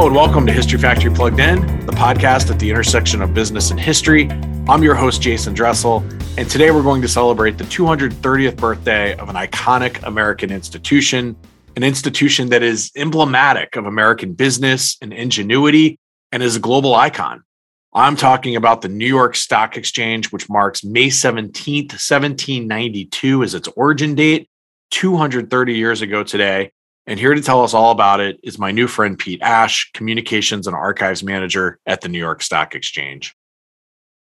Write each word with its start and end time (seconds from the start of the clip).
And 0.00 0.16
welcome 0.16 0.46
to 0.46 0.52
History 0.52 0.78
Factory 0.78 1.12
Plugged 1.12 1.38
In, 1.40 1.60
the 1.84 1.92
podcast 1.92 2.50
at 2.50 2.58
the 2.58 2.70
intersection 2.70 3.20
of 3.20 3.34
business 3.34 3.70
and 3.70 3.78
history. 3.78 4.30
I'm 4.66 4.82
your 4.82 4.94
host, 4.94 5.20
Jason 5.20 5.52
Dressel, 5.52 5.98
and 6.38 6.48
today 6.48 6.70
we're 6.70 6.82
going 6.82 7.02
to 7.02 7.06
celebrate 7.06 7.58
the 7.58 7.64
230th 7.64 8.56
birthday 8.56 9.14
of 9.18 9.28
an 9.28 9.36
iconic 9.36 10.02
American 10.04 10.50
institution, 10.50 11.36
an 11.76 11.84
institution 11.84 12.48
that 12.48 12.62
is 12.62 12.90
emblematic 12.96 13.76
of 13.76 13.84
American 13.84 14.32
business 14.32 14.96
and 15.02 15.12
ingenuity 15.12 15.98
and 16.32 16.42
is 16.42 16.56
a 16.56 16.60
global 16.60 16.94
icon. 16.94 17.44
I'm 17.92 18.16
talking 18.16 18.56
about 18.56 18.80
the 18.80 18.88
New 18.88 19.06
York 19.06 19.36
Stock 19.36 19.76
Exchange, 19.76 20.32
which 20.32 20.48
marks 20.48 20.82
May 20.82 21.08
17th, 21.08 21.92
1792 21.92 23.42
as 23.44 23.54
its 23.54 23.68
origin 23.76 24.14
date, 24.14 24.48
230 24.92 25.74
years 25.74 26.00
ago 26.00 26.24
today. 26.24 26.72
And 27.10 27.18
here 27.18 27.34
to 27.34 27.42
tell 27.42 27.64
us 27.64 27.74
all 27.74 27.90
about 27.90 28.20
it 28.20 28.38
is 28.44 28.56
my 28.56 28.70
new 28.70 28.86
friend 28.86 29.18
Pete 29.18 29.42
Ash, 29.42 29.90
Communications 29.94 30.68
and 30.68 30.76
Archives 30.76 31.24
Manager 31.24 31.80
at 31.84 32.02
the 32.02 32.08
New 32.08 32.20
York 32.20 32.40
Stock 32.40 32.76
Exchange. 32.76 33.34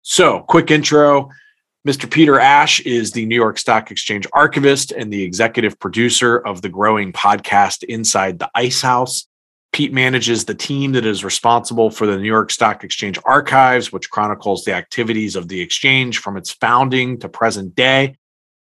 So, 0.02 0.41
quick 0.41 0.70
intro 0.70 1.30
Mr. 1.89 2.11
Peter 2.11 2.39
Ash 2.39 2.80
is 2.80 3.12
the 3.12 3.25
New 3.25 3.37
York 3.37 3.56
Stock 3.56 3.91
Exchange 3.91 4.27
archivist 4.34 4.92
and 4.92 5.11
the 5.11 5.23
executive 5.23 5.78
producer 5.78 6.37
of 6.37 6.61
the 6.61 6.69
growing 6.69 7.11
podcast 7.11 7.84
Inside 7.84 8.39
the 8.39 8.51
Ice 8.55 8.83
House. 8.83 9.28
Pete 9.73 9.95
manages 9.95 10.45
the 10.45 10.55
team 10.55 10.92
that 10.92 11.06
is 11.06 11.25
responsible 11.25 11.89
for 11.89 12.06
the 12.06 12.19
New 12.19 12.28
York 12.28 12.51
Stock 12.51 12.84
Exchange 12.84 13.19
archives, 13.25 13.95
which 13.95 14.11
chronicles 14.11 14.62
the 14.64 14.75
activities 14.75 15.37
of 15.37 15.48
the 15.48 15.62
exchange 15.62 16.19
from 16.19 16.37
its 16.37 16.51
founding 16.51 17.19
to 17.20 17.30
present 17.30 17.75
day. 17.75 18.19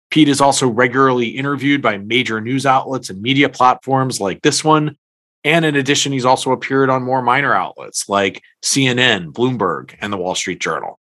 Pete 0.09 0.29
is 0.29 0.41
also 0.41 0.67
regularly 0.67 1.27
interviewed 1.27 1.81
by 1.81 1.97
major 1.97 2.39
news 2.39 2.65
outlets 2.65 3.09
and 3.09 3.21
media 3.21 3.49
platforms 3.49 4.21
like 4.21 4.41
this 4.41 4.63
one. 4.63 4.97
And 5.43 5.65
in 5.65 5.75
addition, 5.75 6.11
he's 6.11 6.25
also 6.25 6.51
appeared 6.51 6.89
on 6.89 7.03
more 7.03 7.21
minor 7.21 7.53
outlets 7.53 8.09
like 8.09 8.41
CNN, 8.63 9.31
Bloomberg, 9.31 9.95
and 9.99 10.11
the 10.11 10.17
Wall 10.17 10.35
Street 10.35 10.59
Journal. 10.59 10.99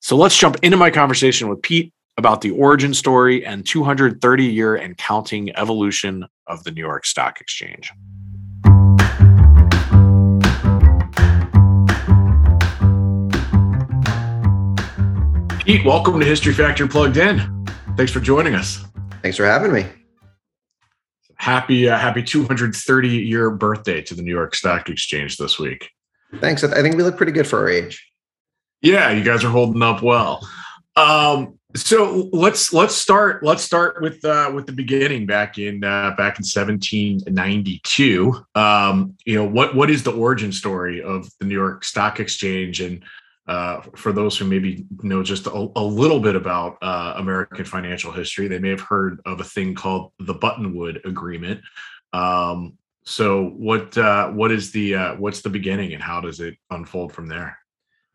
So 0.00 0.16
let's 0.16 0.36
jump 0.36 0.56
into 0.62 0.76
my 0.76 0.90
conversation 0.90 1.48
with 1.48 1.62
Pete 1.62 1.92
about 2.16 2.40
the 2.40 2.50
origin 2.52 2.94
story 2.94 3.44
and 3.44 3.66
230 3.66 4.44
year 4.44 4.76
and 4.76 4.96
counting 4.96 5.54
evolution 5.56 6.26
of 6.46 6.64
the 6.64 6.70
New 6.70 6.80
York 6.80 7.06
Stock 7.06 7.40
Exchange. 7.40 7.92
Pete, 15.64 15.84
welcome 15.84 16.18
to 16.18 16.26
History 16.26 16.52
Factory 16.52 16.88
Plugged 16.88 17.16
In. 17.16 17.61
Thanks 17.96 18.10
for 18.10 18.20
joining 18.20 18.54
us. 18.54 18.84
Thanks 19.22 19.36
for 19.36 19.44
having 19.44 19.72
me. 19.72 19.84
Happy 21.36 21.88
uh, 21.88 21.98
happy 21.98 22.22
230 22.22 23.08
year 23.08 23.50
birthday 23.50 24.00
to 24.00 24.14
the 24.14 24.22
New 24.22 24.30
York 24.30 24.54
Stock 24.54 24.88
Exchange 24.88 25.36
this 25.36 25.58
week. 25.58 25.90
Thanks. 26.40 26.64
I 26.64 26.80
think 26.80 26.96
we 26.96 27.02
look 27.02 27.18
pretty 27.18 27.32
good 27.32 27.46
for 27.46 27.58
our 27.58 27.68
age. 27.68 28.10
Yeah, 28.80 29.10
you 29.10 29.22
guys 29.22 29.44
are 29.44 29.50
holding 29.50 29.82
up 29.82 30.02
well. 30.02 30.48
Um, 30.96 31.58
so 31.74 32.30
let's 32.32 32.72
let's 32.72 32.94
start 32.94 33.42
let's 33.42 33.62
start 33.62 34.00
with 34.00 34.24
uh, 34.24 34.50
with 34.54 34.66
the 34.66 34.72
beginning 34.72 35.26
back 35.26 35.58
in 35.58 35.84
uh, 35.84 36.14
back 36.16 36.38
in 36.38 36.44
1792. 36.44 38.44
Um, 38.54 39.16
you 39.26 39.36
know 39.36 39.44
what 39.44 39.74
what 39.74 39.90
is 39.90 40.02
the 40.02 40.12
origin 40.12 40.52
story 40.52 41.02
of 41.02 41.28
the 41.40 41.46
New 41.46 41.54
York 41.54 41.84
Stock 41.84 42.20
Exchange 42.20 42.80
and 42.80 43.04
uh, 43.46 43.80
for 43.96 44.12
those 44.12 44.38
who 44.38 44.44
maybe 44.44 44.86
know 45.02 45.22
just 45.22 45.46
a, 45.46 45.52
a 45.76 45.82
little 45.82 46.20
bit 46.20 46.36
about 46.36 46.78
uh, 46.80 47.14
American 47.16 47.64
financial 47.64 48.12
history, 48.12 48.46
they 48.46 48.58
may 48.58 48.70
have 48.70 48.80
heard 48.80 49.20
of 49.26 49.40
a 49.40 49.44
thing 49.44 49.74
called 49.74 50.12
the 50.20 50.34
Buttonwood 50.34 51.04
Agreement. 51.04 51.60
Um, 52.12 52.78
so, 53.04 53.46
what 53.56 53.98
uh, 53.98 54.28
what 54.30 54.52
is 54.52 54.70
the 54.70 54.94
uh, 54.94 55.14
what's 55.16 55.42
the 55.42 55.50
beginning, 55.50 55.92
and 55.92 56.02
how 56.02 56.20
does 56.20 56.38
it 56.38 56.56
unfold 56.70 57.12
from 57.12 57.26
there? 57.26 57.58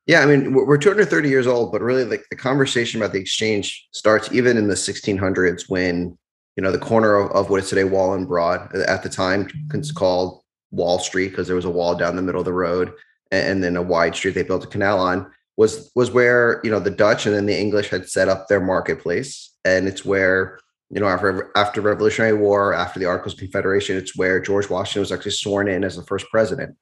Yeah, 0.06 0.22
I 0.22 0.26
mean, 0.26 0.54
we're 0.54 0.78
230 0.78 1.28
years 1.28 1.48
old, 1.48 1.74
but 1.74 1.82
really, 1.82 2.06
like 2.06 2.24
the 2.30 2.38
conversation 2.38 3.02
about 3.02 3.12
the 3.12 3.20
exchange 3.20 3.90
starts 3.92 4.32
even 4.32 4.56
in 4.56 4.70
the 4.70 4.76
1600s 4.76 5.64
when 5.68 6.18
you 6.56 6.64
know 6.64 6.72
the 6.72 6.80
corner 6.80 7.16
of, 7.16 7.32
of 7.32 7.50
what 7.50 7.62
is 7.62 7.70
today 7.70 7.84
Wall 7.84 8.14
and 8.14 8.26
Broad 8.26 8.74
at 8.74 9.04
the 9.04 9.10
time 9.10 9.50
called 9.94 10.42
Wall 10.72 11.00
Street 11.00 11.30
because 11.30 11.48
there 11.48 11.56
was 11.58 11.66
a 11.66 11.70
wall 11.70 11.96
down 11.96 12.16
the 12.16 12.22
middle 12.22 12.40
of 12.40 12.46
the 12.46 12.54
road 12.54 12.94
and 13.32 13.64
then 13.64 13.76
a 13.76 13.82
wide 13.82 14.16
street 14.16 14.36
they 14.36 14.44
built 14.44 14.64
a 14.64 14.68
canal 14.68 15.00
on 15.00 15.32
was 15.58 15.92
was 15.96 16.12
where 16.12 16.62
you 16.64 16.70
know 16.70 16.80
the 16.80 16.92
Dutch 16.92 17.26
and 17.26 17.36
then 17.36 17.48
the 17.48 17.60
English 17.60 17.90
had 17.90 18.08
set 18.08 18.30
up 18.30 18.48
their 18.48 18.62
marketplace, 18.62 19.54
and 19.66 19.88
it's 19.88 20.06
where 20.06 20.60
you 20.90 21.02
know 21.02 21.08
after 21.08 21.52
after 21.56 21.82
Revolutionary 21.82 22.38
War, 22.38 22.74
after 22.74 23.00
the 23.00 23.06
Articles 23.06 23.34
of 23.34 23.40
Confederation, 23.40 23.98
it's 23.98 24.16
where 24.16 24.40
George 24.40 24.70
Washington 24.70 25.02
was 25.02 25.12
actually 25.12 25.32
sworn 25.32 25.68
in 25.68 25.84
as 25.84 25.96
the 25.96 26.04
first 26.04 26.28
president, 26.30 26.78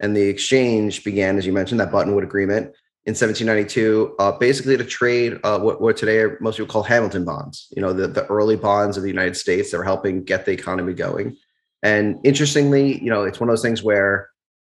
and 0.00 0.16
the 0.16 0.22
exchange 0.22 1.04
began, 1.04 1.36
as 1.36 1.44
you 1.44 1.52
mentioned, 1.52 1.80
that 1.80 1.90
Buttonwood 1.90 2.22
Agreement 2.22 2.72
in 3.06 3.12
1792, 3.12 4.14
uh, 4.18 4.32
basically 4.32 4.76
to 4.76 4.84
trade 4.84 5.40
uh, 5.42 5.58
what, 5.58 5.80
what 5.80 5.96
today 5.96 6.34
most 6.40 6.58
people 6.58 6.70
call 6.70 6.82
Hamilton 6.82 7.24
bonds. 7.24 7.66
You 7.74 7.82
know, 7.82 7.92
the 7.92 8.06
the 8.06 8.26
early 8.26 8.56
bonds 8.56 8.96
of 8.96 9.02
the 9.02 9.08
United 9.08 9.36
States 9.36 9.70
that 9.70 9.78
were 9.78 9.84
helping 9.84 10.22
get 10.22 10.46
the 10.46 10.52
economy 10.52 10.94
going. 10.94 11.36
And 11.82 12.20
interestingly, 12.24 13.02
you 13.02 13.10
know, 13.10 13.24
it's 13.24 13.40
one 13.40 13.48
of 13.48 13.52
those 13.52 13.62
things 13.62 13.82
where 13.82 14.29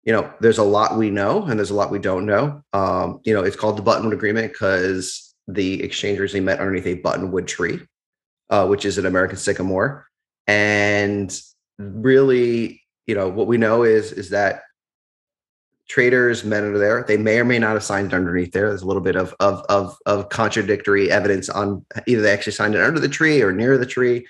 you 0.04 0.12
know, 0.12 0.32
there's 0.40 0.58
a 0.58 0.64
lot 0.64 0.98
we 0.98 1.10
know 1.10 1.44
and 1.44 1.58
there's 1.58 1.70
a 1.70 1.74
lot 1.74 1.90
we 1.90 1.98
don't 1.98 2.26
know. 2.26 2.62
Um, 2.72 3.20
you 3.24 3.32
know, 3.32 3.42
it's 3.42 3.56
called 3.56 3.78
the 3.78 3.82
Buttonwood 3.82 4.12
Agreement 4.12 4.52
because 4.52 5.34
the 5.48 5.82
exchangers 5.82 6.32
they 6.32 6.40
met 6.40 6.60
underneath 6.60 6.86
a 6.86 7.00
buttonwood 7.00 7.46
tree, 7.46 7.80
uh, 8.50 8.66
which 8.66 8.84
is 8.84 8.98
an 8.98 9.06
American 9.06 9.36
sycamore. 9.36 10.06
And 10.46 11.36
really, 11.78 12.82
you 13.06 13.14
know, 13.14 13.28
what 13.28 13.46
we 13.46 13.56
know 13.56 13.82
is 13.82 14.12
is 14.12 14.30
that 14.30 14.62
traders 15.88 16.44
met 16.44 16.64
under 16.64 16.78
there. 16.78 17.04
They 17.06 17.16
may 17.16 17.38
or 17.38 17.44
may 17.44 17.58
not 17.58 17.74
have 17.74 17.84
signed 17.84 18.14
underneath 18.14 18.52
there. 18.52 18.68
There's 18.68 18.82
a 18.82 18.86
little 18.86 19.02
bit 19.02 19.16
of 19.16 19.34
of 19.40 19.64
of, 19.68 19.96
of 20.04 20.28
contradictory 20.28 21.10
evidence 21.10 21.48
on 21.48 21.84
either 22.06 22.22
they 22.22 22.32
actually 22.32 22.52
signed 22.52 22.74
it 22.74 22.82
under 22.82 23.00
the 23.00 23.08
tree 23.08 23.42
or 23.42 23.52
near 23.52 23.78
the 23.78 23.86
tree. 23.86 24.26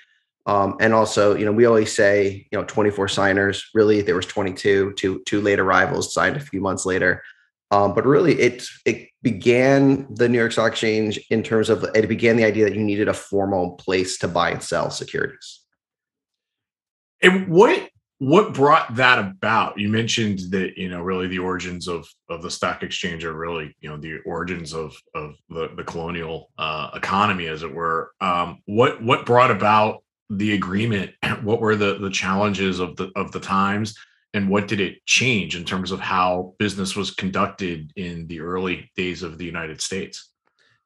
Um, 0.47 0.77
and 0.79 0.93
also, 0.93 1.35
you 1.35 1.43
know, 1.43 1.51
we 1.51 1.65
always 1.65 1.93
say, 1.93 2.47
you 2.51 2.57
know, 2.57 2.65
24 2.65 3.07
signers. 3.07 3.67
Really, 3.73 4.01
there 4.01 4.15
was 4.15 4.27
22. 4.27 4.93
Two 4.93 5.23
two 5.25 5.41
late 5.41 5.59
arrivals 5.59 6.13
signed 6.13 6.35
a 6.35 6.39
few 6.39 6.61
months 6.61 6.85
later. 6.85 7.23
Um, 7.71 7.95
but 7.95 8.05
really, 8.05 8.39
it 8.39 8.63
it 8.85 9.09
began 9.23 10.07
the 10.13 10.29
New 10.29 10.37
York 10.37 10.51
Stock 10.51 10.71
Exchange 10.71 11.19
in 11.31 11.41
terms 11.41 11.69
of 11.69 11.83
it 11.95 12.07
began 12.07 12.37
the 12.37 12.45
idea 12.45 12.65
that 12.65 12.75
you 12.75 12.83
needed 12.83 13.07
a 13.07 13.13
formal 13.13 13.71
place 13.71 14.19
to 14.19 14.27
buy 14.27 14.51
and 14.51 14.61
sell 14.61 14.91
securities. 14.91 15.61
And 17.23 17.47
what 17.47 17.89
what 18.19 18.53
brought 18.53 18.95
that 18.95 19.19
about? 19.19 19.77
You 19.79 19.89
mentioned 19.89 20.39
that 20.51 20.77
you 20.77 20.89
know 20.89 21.01
really 21.01 21.27
the 21.27 21.39
origins 21.39 21.87
of 21.87 22.07
of 22.29 22.43
the 22.43 22.51
stock 22.51 22.83
exchange 22.83 23.25
are 23.25 23.33
really 23.33 23.75
you 23.81 23.89
know 23.89 23.97
the 23.97 24.19
origins 24.25 24.73
of 24.73 24.95
of 25.15 25.35
the, 25.49 25.69
the 25.75 25.83
colonial 25.83 26.51
uh, 26.59 26.91
economy, 26.93 27.47
as 27.47 27.63
it 27.63 27.73
were. 27.73 28.11
Um, 28.21 28.61
what 28.65 29.01
what 29.03 29.25
brought 29.25 29.51
about 29.51 30.03
the 30.29 30.53
agreement 30.53 31.11
what 31.43 31.61
were 31.61 31.75
the 31.75 31.97
the 31.99 32.09
challenges 32.09 32.79
of 32.79 32.95
the 32.95 33.11
of 33.15 33.31
the 33.31 33.39
times 33.39 33.95
and 34.33 34.49
what 34.49 34.67
did 34.67 34.81
it 34.81 35.05
change 35.05 35.55
in 35.55 35.63
terms 35.63 35.91
of 35.91 35.99
how 35.99 36.53
business 36.59 36.95
was 36.95 37.11
conducted 37.11 37.91
in 37.95 38.27
the 38.27 38.41
early 38.41 38.91
days 38.95 39.23
of 39.23 39.37
the 39.37 39.45
united 39.45 39.81
states? 39.81 40.31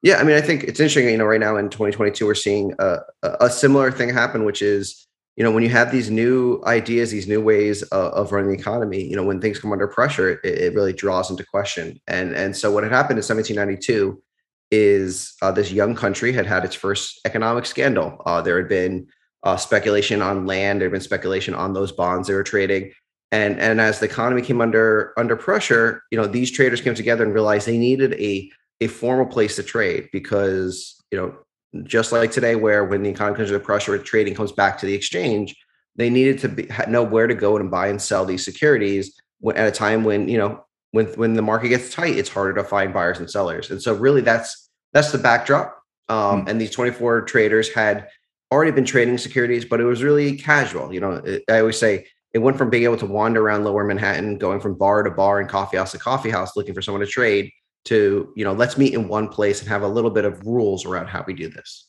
Yeah 0.02 0.18
i 0.18 0.24
mean 0.24 0.36
i 0.36 0.42
think 0.42 0.64
it's 0.64 0.80
interesting 0.80 1.10
you 1.10 1.18
know 1.18 1.26
right 1.26 1.40
now 1.40 1.58
in 1.58 1.70
2022 1.70 2.26
we're 2.26 2.36
seeing 2.36 2.74
a, 2.80 2.98
a 3.42 3.50
similar 3.50 3.92
thing 3.92 4.10
happen 4.10 4.46
which 4.46 4.62
is 4.62 5.08
you 5.40 5.44
know 5.44 5.52
when 5.52 5.64
you 5.64 5.70
have 5.70 5.92
these 5.92 6.12
new 6.12 6.62
ideas 6.66 7.12
these 7.12 7.28
new 7.28 7.42
ways 7.42 7.82
of, 7.84 8.14
of 8.14 8.32
running 8.32 8.52
the 8.52 8.58
economy 8.58 9.02
you 9.02 9.16
know 9.16 9.24
when 9.24 9.40
things 9.40 9.58
come 9.58 9.72
under 9.72 9.88
pressure 9.88 10.32
it, 10.32 10.40
it, 10.44 10.76
really 10.76 10.94
draws 10.94 11.32
into 11.32 11.46
question. 11.46 12.00
And 12.08 12.36
and 12.36 12.56
so 12.56 12.72
what 12.72 12.84
had 12.84 12.92
happened 12.92 13.18
in 13.18 13.24
1792 13.24 14.22
is 14.70 15.34
uh, 15.42 15.52
this 15.52 15.72
young 15.72 15.96
country 15.96 16.32
had 16.32 16.46
had 16.46 16.64
its 16.64 16.76
first 16.76 17.22
economic 17.26 17.66
scandal. 17.66 18.22
Uh, 18.26 18.42
there 18.42 18.58
had 18.58 18.70
been 18.70 19.08
uh, 19.44 19.58
speculation 19.58 20.22
on 20.22 20.46
land. 20.46 20.82
There 20.82 20.88
had 20.88 20.94
been 20.94 21.02
speculation 21.02 21.54
on 21.54 21.74
those 21.74 21.92
bonds 21.92 22.28
they 22.28 22.34
were 22.34 22.44
trading, 22.44 22.92
and 23.32 23.60
and 23.60 23.80
as 23.80 24.00
the 24.00 24.06
economy 24.06 24.42
came 24.42 24.62
under 24.62 25.14
under 25.18 25.36
pressure, 25.36 26.04
you 26.12 26.18
know 26.18 26.28
these 26.28 26.52
traders 26.52 26.82
came 26.82 26.96
together 26.96 27.24
and 27.24 27.34
realized 27.34 27.68
they 27.68 27.78
needed 27.78 28.14
a 28.14 28.50
a 28.82 28.88
formal 28.88 29.26
place 29.26 29.56
to 29.56 29.64
trade 29.64 30.10
because 30.12 30.96
you 31.12 31.18
know 31.18 31.36
just 31.84 32.12
like 32.12 32.32
today, 32.32 32.56
where 32.56 32.84
when 32.84 33.04
the 33.04 33.10
economy 33.10 33.38
comes 33.38 33.50
under 33.50 33.64
pressure, 33.64 33.98
trading 33.98 34.34
comes 34.34 34.52
back 34.52 34.80
to 34.80 34.86
the 34.86 34.94
exchange, 34.94 35.56
they 35.96 36.10
needed 36.10 36.40
to 36.40 36.50
be, 36.50 36.68
know 36.88 37.04
where 37.04 37.28
to 37.28 37.36
go 37.36 37.58
and 37.58 37.70
buy 37.70 37.88
and 37.88 38.02
sell 38.02 38.26
these 38.26 38.44
securities 38.44 39.20
at 39.56 39.68
a 39.68 39.72
time 39.72 40.04
when 40.04 40.28
you 40.28 40.38
know 40.38 40.64
when 40.92 41.06
when 41.14 41.34
the 41.34 41.42
market 41.42 41.70
gets 41.70 41.94
tight, 41.94 42.18
it's 42.18 42.30
harder 42.30 42.54
to 42.54 42.64
find 42.64 42.94
buyers 42.94 43.20
and 43.20 43.30
sellers, 43.30 43.70
and 43.70 43.82
so 43.82 43.94
really 43.94 44.22
that's 44.22 44.70
that's 44.94 45.12
the 45.12 45.18
backdrop. 45.18 45.76
Um, 46.08 46.40
mm-hmm. 46.40 46.50
And 46.50 46.60
these 46.62 46.72
24 46.72 47.22
traders 47.24 47.72
had 47.72 48.08
already 48.52 48.72
been 48.72 48.86
trading 48.86 49.18
securities, 49.18 49.66
but 49.66 49.80
it 49.80 49.86
was 49.86 50.04
really 50.04 50.38
casual. 50.38 50.94
You 50.94 51.00
know, 51.00 51.12
it, 51.14 51.44
I 51.50 51.60
always 51.60 51.80
say 51.80 52.08
it 52.34 52.40
went 52.40 52.58
from 52.58 52.70
being 52.70 52.84
able 52.84 52.98
to 52.98 53.06
wander 53.06 53.42
around 53.42 53.64
lower 53.64 53.84
Manhattan, 53.84 54.38
going 54.38 54.60
from 54.60 54.76
bar 54.76 55.04
to 55.04 55.12
bar 55.12 55.40
and 55.40 55.50
coffee 55.50 55.78
house 55.78 55.92
to 55.92 56.00
coffee 56.00 56.30
house 56.30 56.56
looking 56.56 56.74
for 56.74 56.82
someone 56.82 57.02
to 57.02 57.08
trade 57.08 57.52
to, 57.86 58.32
you 58.36 58.44
know, 58.44 58.54
let's 58.54 58.78
meet 58.78 58.94
in 58.94 59.08
one 59.08 59.30
place 59.30 59.62
and 59.62 59.70
have 59.70 59.84
a 59.84 59.88
little 59.88 60.12
bit 60.12 60.26
of 60.26 60.46
rules 60.46 60.86
around 60.86 61.08
how 61.08 61.24
we 61.26 61.34
do 61.34 61.50
this. 61.50 61.88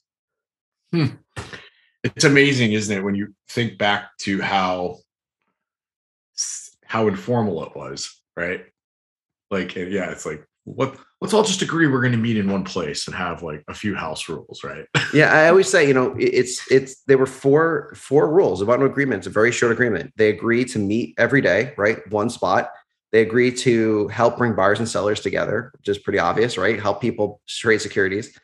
Hmm. 0.92 1.06
It's 2.02 2.24
amazing, 2.24 2.72
isn't 2.72 2.96
it, 2.96 3.04
when 3.04 3.14
you 3.14 3.34
think 3.48 3.76
back 3.76 4.16
to 4.20 4.40
how 4.40 4.98
how 6.86 7.06
informal 7.06 7.62
it 7.64 7.76
was 7.76 8.20
right? 8.40 8.64
Like, 9.50 9.74
yeah, 9.74 10.10
it's 10.10 10.26
like 10.26 10.46
what 10.64 10.96
let's 11.20 11.34
all 11.34 11.42
just 11.42 11.62
agree 11.62 11.86
we're 11.86 12.00
going 12.00 12.12
to 12.12 12.18
meet 12.18 12.36
in 12.36 12.50
one 12.50 12.64
place 12.64 13.06
and 13.06 13.14
have 13.14 13.42
like 13.42 13.62
a 13.68 13.74
few 13.74 13.94
house 13.94 14.28
rules, 14.28 14.62
right? 14.64 14.84
yeah, 15.14 15.32
I 15.32 15.48
always 15.48 15.68
say, 15.68 15.86
you 15.86 15.94
know, 15.94 16.14
it's 16.18 16.70
it's 16.70 17.02
there 17.06 17.18
were 17.18 17.26
four 17.26 17.92
four 17.94 18.32
rules 18.32 18.62
about 18.62 18.80
an 18.80 18.86
agreement. 18.86 19.18
It's 19.18 19.26
a 19.26 19.30
very 19.30 19.52
short 19.52 19.72
agreement. 19.72 20.12
They 20.16 20.28
agree 20.28 20.64
to 20.66 20.78
meet 20.78 21.14
every 21.18 21.40
day, 21.40 21.74
right? 21.76 21.98
One 22.10 22.30
spot. 22.30 22.70
They 23.12 23.22
agree 23.22 23.50
to 23.52 24.06
help 24.08 24.38
bring 24.38 24.54
buyers 24.54 24.78
and 24.78 24.88
sellers 24.88 25.20
together, 25.20 25.72
which 25.78 25.88
is 25.88 25.98
pretty 25.98 26.20
obvious, 26.20 26.56
right? 26.56 26.80
Help 26.80 27.00
people 27.00 27.40
trade 27.48 27.80
securities. 27.80 28.38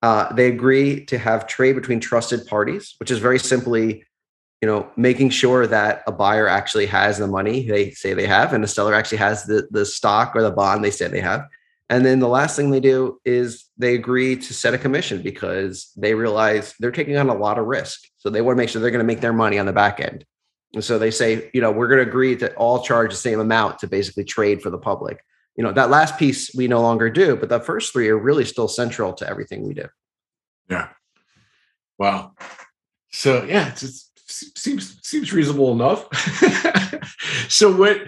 Uh, 0.00 0.32
they 0.32 0.48
agree 0.48 1.04
to 1.06 1.18
have 1.18 1.46
trade 1.46 1.74
between 1.74 2.00
trusted 2.00 2.46
parties, 2.46 2.94
which 2.98 3.10
is 3.10 3.18
very 3.18 3.38
simply, 3.38 4.04
you 4.60 4.68
know, 4.68 4.88
making 4.96 5.30
sure 5.30 5.66
that 5.66 6.02
a 6.06 6.12
buyer 6.12 6.46
actually 6.46 6.86
has 6.86 7.18
the 7.18 7.26
money 7.26 7.66
they 7.66 7.90
say 7.90 8.14
they 8.14 8.26
have, 8.26 8.52
and 8.52 8.62
the 8.62 8.68
seller 8.68 8.94
actually 8.94 9.18
has 9.18 9.44
the 9.44 9.66
the 9.70 9.84
stock 9.84 10.36
or 10.36 10.42
the 10.42 10.50
bond 10.50 10.84
they 10.84 10.90
say 10.90 11.08
they 11.08 11.20
have. 11.20 11.46
And 11.92 12.06
then 12.06 12.20
the 12.20 12.28
last 12.28 12.56
thing 12.56 12.70
they 12.70 12.80
do 12.80 13.20
is 13.22 13.66
they 13.76 13.94
agree 13.94 14.34
to 14.34 14.54
set 14.54 14.72
a 14.72 14.78
commission 14.78 15.20
because 15.20 15.92
they 15.94 16.14
realize 16.14 16.72
they're 16.80 16.90
taking 16.90 17.18
on 17.18 17.28
a 17.28 17.34
lot 17.34 17.58
of 17.58 17.66
risk. 17.66 18.00
So 18.16 18.30
they 18.30 18.40
want 18.40 18.56
to 18.56 18.62
make 18.62 18.70
sure 18.70 18.80
they're 18.80 18.90
going 18.90 19.06
to 19.06 19.12
make 19.12 19.20
their 19.20 19.34
money 19.34 19.58
on 19.58 19.66
the 19.66 19.74
back 19.74 20.00
end. 20.00 20.24
And 20.72 20.82
so 20.82 20.98
they 20.98 21.10
say, 21.10 21.50
you 21.52 21.60
know, 21.60 21.70
we're 21.70 21.88
going 21.88 22.02
to 22.02 22.08
agree 22.08 22.34
to 22.36 22.50
all 22.54 22.82
charge 22.82 23.10
the 23.10 23.16
same 23.16 23.40
amount 23.40 23.80
to 23.80 23.88
basically 23.88 24.24
trade 24.24 24.62
for 24.62 24.70
the 24.70 24.78
public. 24.78 25.22
You 25.54 25.64
know, 25.64 25.72
that 25.72 25.90
last 25.90 26.16
piece 26.16 26.54
we 26.54 26.66
no 26.66 26.80
longer 26.80 27.10
do, 27.10 27.36
but 27.36 27.50
the 27.50 27.60
first 27.60 27.92
three 27.92 28.08
are 28.08 28.16
really 28.16 28.46
still 28.46 28.68
central 28.68 29.12
to 29.12 29.28
everything 29.28 29.68
we 29.68 29.74
do. 29.74 29.84
Yeah. 30.70 30.88
Wow. 31.98 32.32
So 33.10 33.44
yeah, 33.44 33.70
it 33.70 33.84
seems 34.26 34.98
seems 35.06 35.30
reasonable 35.30 35.72
enough. 35.72 36.08
so 37.50 37.70
what 37.76 37.98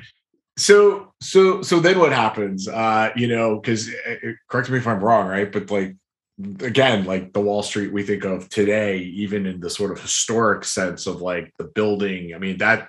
so 0.57 1.13
so 1.21 1.63
so 1.63 1.81
then 1.81 1.99
what 1.99 2.13
happens? 2.13 2.69
Uh 2.69 3.11
you 3.17 3.29
know 3.29 3.59
because 3.59 3.89
uh, 3.89 4.29
uh, 4.29 4.33
correct 4.49 4.71
me 4.71 4.79
if 4.79 4.87
i'm 4.87 5.03
wrong 5.03 5.27
right? 5.27 5.51
But 5.51 5.71
like 5.71 5.97
again 6.61 7.05
like 7.05 7.33
the 7.33 7.41
wall 7.41 7.63
street 7.63 7.93
we 7.93 8.03
think 8.03 8.25
of 8.25 8.49
today 8.49 8.99
even 8.99 9.47
in 9.47 9.61
the 9.61 9.71
sort 9.71 9.93
of 9.93 10.01
historic 10.01 10.65
sense 10.65 11.07
of 11.07 11.23
like 11.23 11.53
the 11.59 11.65
building 11.65 12.35
i 12.35 12.39
mean 12.39 12.59
that 12.59 12.89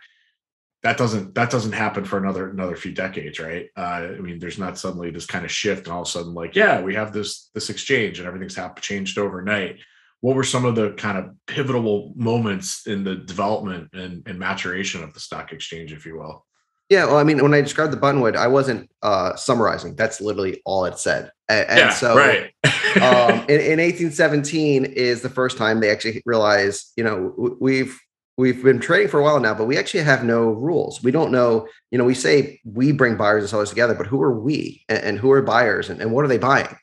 that 0.82 0.98
doesn't 0.98 1.36
that 1.36 1.52
doesn't 1.52 1.74
happen 1.74 2.04
for 2.06 2.18
another 2.18 2.50
another 2.50 2.76
few 2.76 2.92
decades 2.92 3.40
right? 3.40 3.70
Uh 3.78 3.82
i 3.82 4.20
mean 4.20 4.40
there's 4.40 4.58
not 4.58 4.78
suddenly 4.78 5.12
this 5.12 5.28
kind 5.28 5.46
of 5.46 5.52
shift 5.52 5.86
and 5.86 5.94
all 5.94 6.02
of 6.02 6.08
a 6.08 6.12
sudden 6.12 6.34
like 6.34 6.56
yeah 6.56 6.82
we 6.82 6.96
have 6.96 7.14
this 7.14 7.50
this 7.54 7.70
exchange 7.70 8.18
and 8.20 8.28
everything's 8.28 8.56
happened 8.56 8.84
changed 8.84 9.18
overnight. 9.18 9.78
What 10.22 10.36
were 10.36 10.44
some 10.44 10.66
of 10.66 10.76
the 10.76 10.94
kind 10.94 11.18
of 11.20 11.36
pivotal 11.46 12.14
moments 12.16 12.88
in 12.88 13.04
the 13.04 13.16
development 13.16 13.90
and, 13.94 14.24
and 14.26 14.40
maturation 14.40 15.04
of 15.04 15.14
the 15.14 15.20
stock 15.20 15.52
exchange 15.52 15.94
if 15.94 16.06
you 16.06 16.18
will 16.18 16.45
yeah, 16.90 17.06
well, 17.06 17.18
I 17.18 17.24
mean, 17.24 17.42
when 17.42 17.54
I 17.54 17.62
described 17.62 17.92
the 17.92 17.98
buttonwood, 17.98 18.36
I 18.36 18.48
wasn't 18.48 18.92
uh, 19.02 19.36
summarizing. 19.36 19.96
That's 19.96 20.22
literally 20.22 20.62
all 20.66 20.86
it 20.86 21.00
said. 21.00 21.32
And, 21.50 21.70
and 21.70 21.80
yeah, 21.80 21.90
so, 21.90 22.16
right. 22.16 22.52
um, 23.02 23.40
in, 23.50 23.60
in 23.60 23.80
1817 23.80 24.86
is 24.86 25.22
the 25.22 25.30
first 25.30 25.58
time 25.58 25.80
they 25.80 25.90
actually 25.90 26.22
realize, 26.26 26.92
you 26.96 27.04
know, 27.04 27.56
we've 27.60 28.00
we've 28.38 28.62
been 28.62 28.80
trading 28.80 29.08
for 29.08 29.20
a 29.20 29.24
while 29.24 29.40
now, 29.40 29.54
but 29.54 29.66
we 29.66 29.78
actually 29.78 30.04
have 30.04 30.24
no 30.24 30.50
rules. 30.52 31.02
We 31.02 31.12
don't 31.12 31.32
know. 31.32 31.68
You 31.90 31.98
know, 31.98 32.04
we 32.04 32.14
say 32.14 32.60
we 32.66 32.92
bring 32.92 33.18
buyers 33.18 33.44
and 33.44 33.50
sellers 33.50 33.70
together, 33.70 33.96
but 33.96 34.08
who 34.08 34.22
are 34.22 34.38
we, 34.38 34.84
and, 34.88 35.04
and 35.04 35.20
who 35.20 35.32
are 35.32 35.42
buyers, 35.42 35.90
and, 35.90 36.02
and 36.02 36.12
what 36.12 36.24
are 36.24 36.30
they 36.30 36.38
buying? 36.38 36.76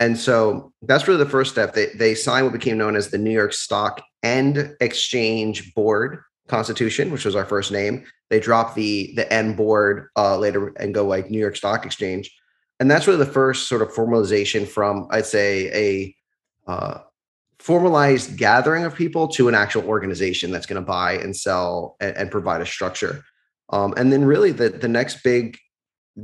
And 0.00 0.18
so 0.18 0.72
that's 0.82 1.08
really 1.08 1.22
the 1.22 1.30
first 1.30 1.52
step. 1.52 1.72
They 1.72 1.86
they 1.94 2.14
signed 2.14 2.44
what 2.44 2.52
became 2.52 2.76
known 2.76 2.94
as 2.94 3.08
the 3.08 3.18
New 3.18 3.30
York 3.30 3.54
Stock 3.54 4.02
and 4.22 4.76
Exchange 4.80 5.72
Board 5.74 6.18
Constitution, 6.48 7.10
which 7.10 7.24
was 7.24 7.36
our 7.36 7.46
first 7.46 7.72
name. 7.72 8.04
They 8.30 8.40
drop 8.40 8.74
the 8.74 9.12
the 9.14 9.30
N 9.32 9.54
board 9.54 10.08
uh, 10.16 10.38
later 10.38 10.68
and 10.78 10.94
go 10.94 11.06
like 11.06 11.30
New 11.30 11.38
York 11.38 11.56
Stock 11.56 11.86
Exchange, 11.86 12.34
and 12.80 12.90
that's 12.90 13.06
really 13.06 13.24
the 13.24 13.26
first 13.26 13.68
sort 13.68 13.82
of 13.82 13.92
formalization 13.92 14.66
from 14.66 15.06
I'd 15.10 15.26
say 15.26 16.14
a 16.66 16.70
uh, 16.70 16.98
formalized 17.58 18.36
gathering 18.36 18.84
of 18.84 18.94
people 18.94 19.28
to 19.28 19.48
an 19.48 19.54
actual 19.54 19.84
organization 19.84 20.50
that's 20.50 20.66
going 20.66 20.80
to 20.80 20.86
buy 20.86 21.12
and 21.12 21.36
sell 21.36 21.96
and, 22.00 22.16
and 22.16 22.30
provide 22.30 22.60
a 22.60 22.66
structure. 22.66 23.24
Um, 23.70 23.94
and 23.96 24.12
then 24.12 24.24
really 24.24 24.52
the 24.52 24.68
the 24.68 24.88
next 24.88 25.22
big 25.22 25.58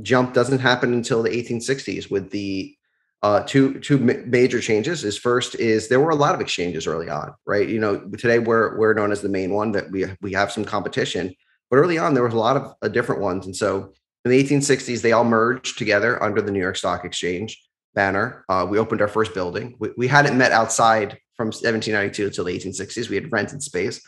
jump 0.01 0.33
doesn't 0.33 0.59
happen 0.59 0.93
until 0.93 1.21
the 1.21 1.29
1860s 1.29 2.09
with 2.09 2.31
the 2.31 2.75
uh, 3.21 3.41
two 3.41 3.79
two 3.79 3.97
major 3.97 4.59
changes 4.59 5.05
is 5.05 5.17
first 5.17 5.55
is 5.55 5.87
there 5.87 6.01
were 6.01 6.09
a 6.09 6.15
lot 6.15 6.35
of 6.35 6.41
exchanges 6.41 6.85
early 6.85 7.09
on, 7.09 7.33
right? 7.45 7.69
You 7.69 7.79
know, 7.79 7.99
today 8.17 8.39
we're 8.39 8.77
we're 8.77 8.93
known 8.93 9.13
as 9.13 9.21
the 9.21 9.29
main 9.29 9.53
one 9.53 9.71
that 9.71 9.89
we 9.91 10.05
we 10.21 10.33
have 10.33 10.51
some 10.51 10.65
competition, 10.65 11.33
but 11.73 11.79
early 11.79 11.97
on 11.97 12.13
there 12.13 12.23
was 12.23 12.35
a 12.35 12.37
lot 12.37 12.55
of 12.55 12.75
uh, 12.83 12.87
different 12.87 13.19
ones, 13.19 13.47
and 13.47 13.55
so 13.55 13.91
in 14.25 14.29
the 14.29 14.43
1860s 14.43 15.01
they 15.01 15.11
all 15.11 15.23
merged 15.23 15.75
together 15.75 16.21
under 16.21 16.39
the 16.39 16.51
New 16.51 16.59
York 16.59 16.75
Stock 16.75 17.03
Exchange 17.03 17.59
banner. 17.95 18.45
Uh, 18.47 18.63
we 18.69 18.77
opened 18.77 19.01
our 19.01 19.07
first 19.07 19.33
building. 19.33 19.75
We, 19.79 19.89
we 19.97 20.07
hadn't 20.07 20.37
met 20.37 20.51
outside 20.51 21.17
from 21.35 21.47
1792 21.47 22.27
until 22.27 22.45
the 22.45 22.55
1860s. 22.55 23.09
We 23.09 23.15
had 23.15 23.31
rented 23.31 23.63
space, 23.63 23.99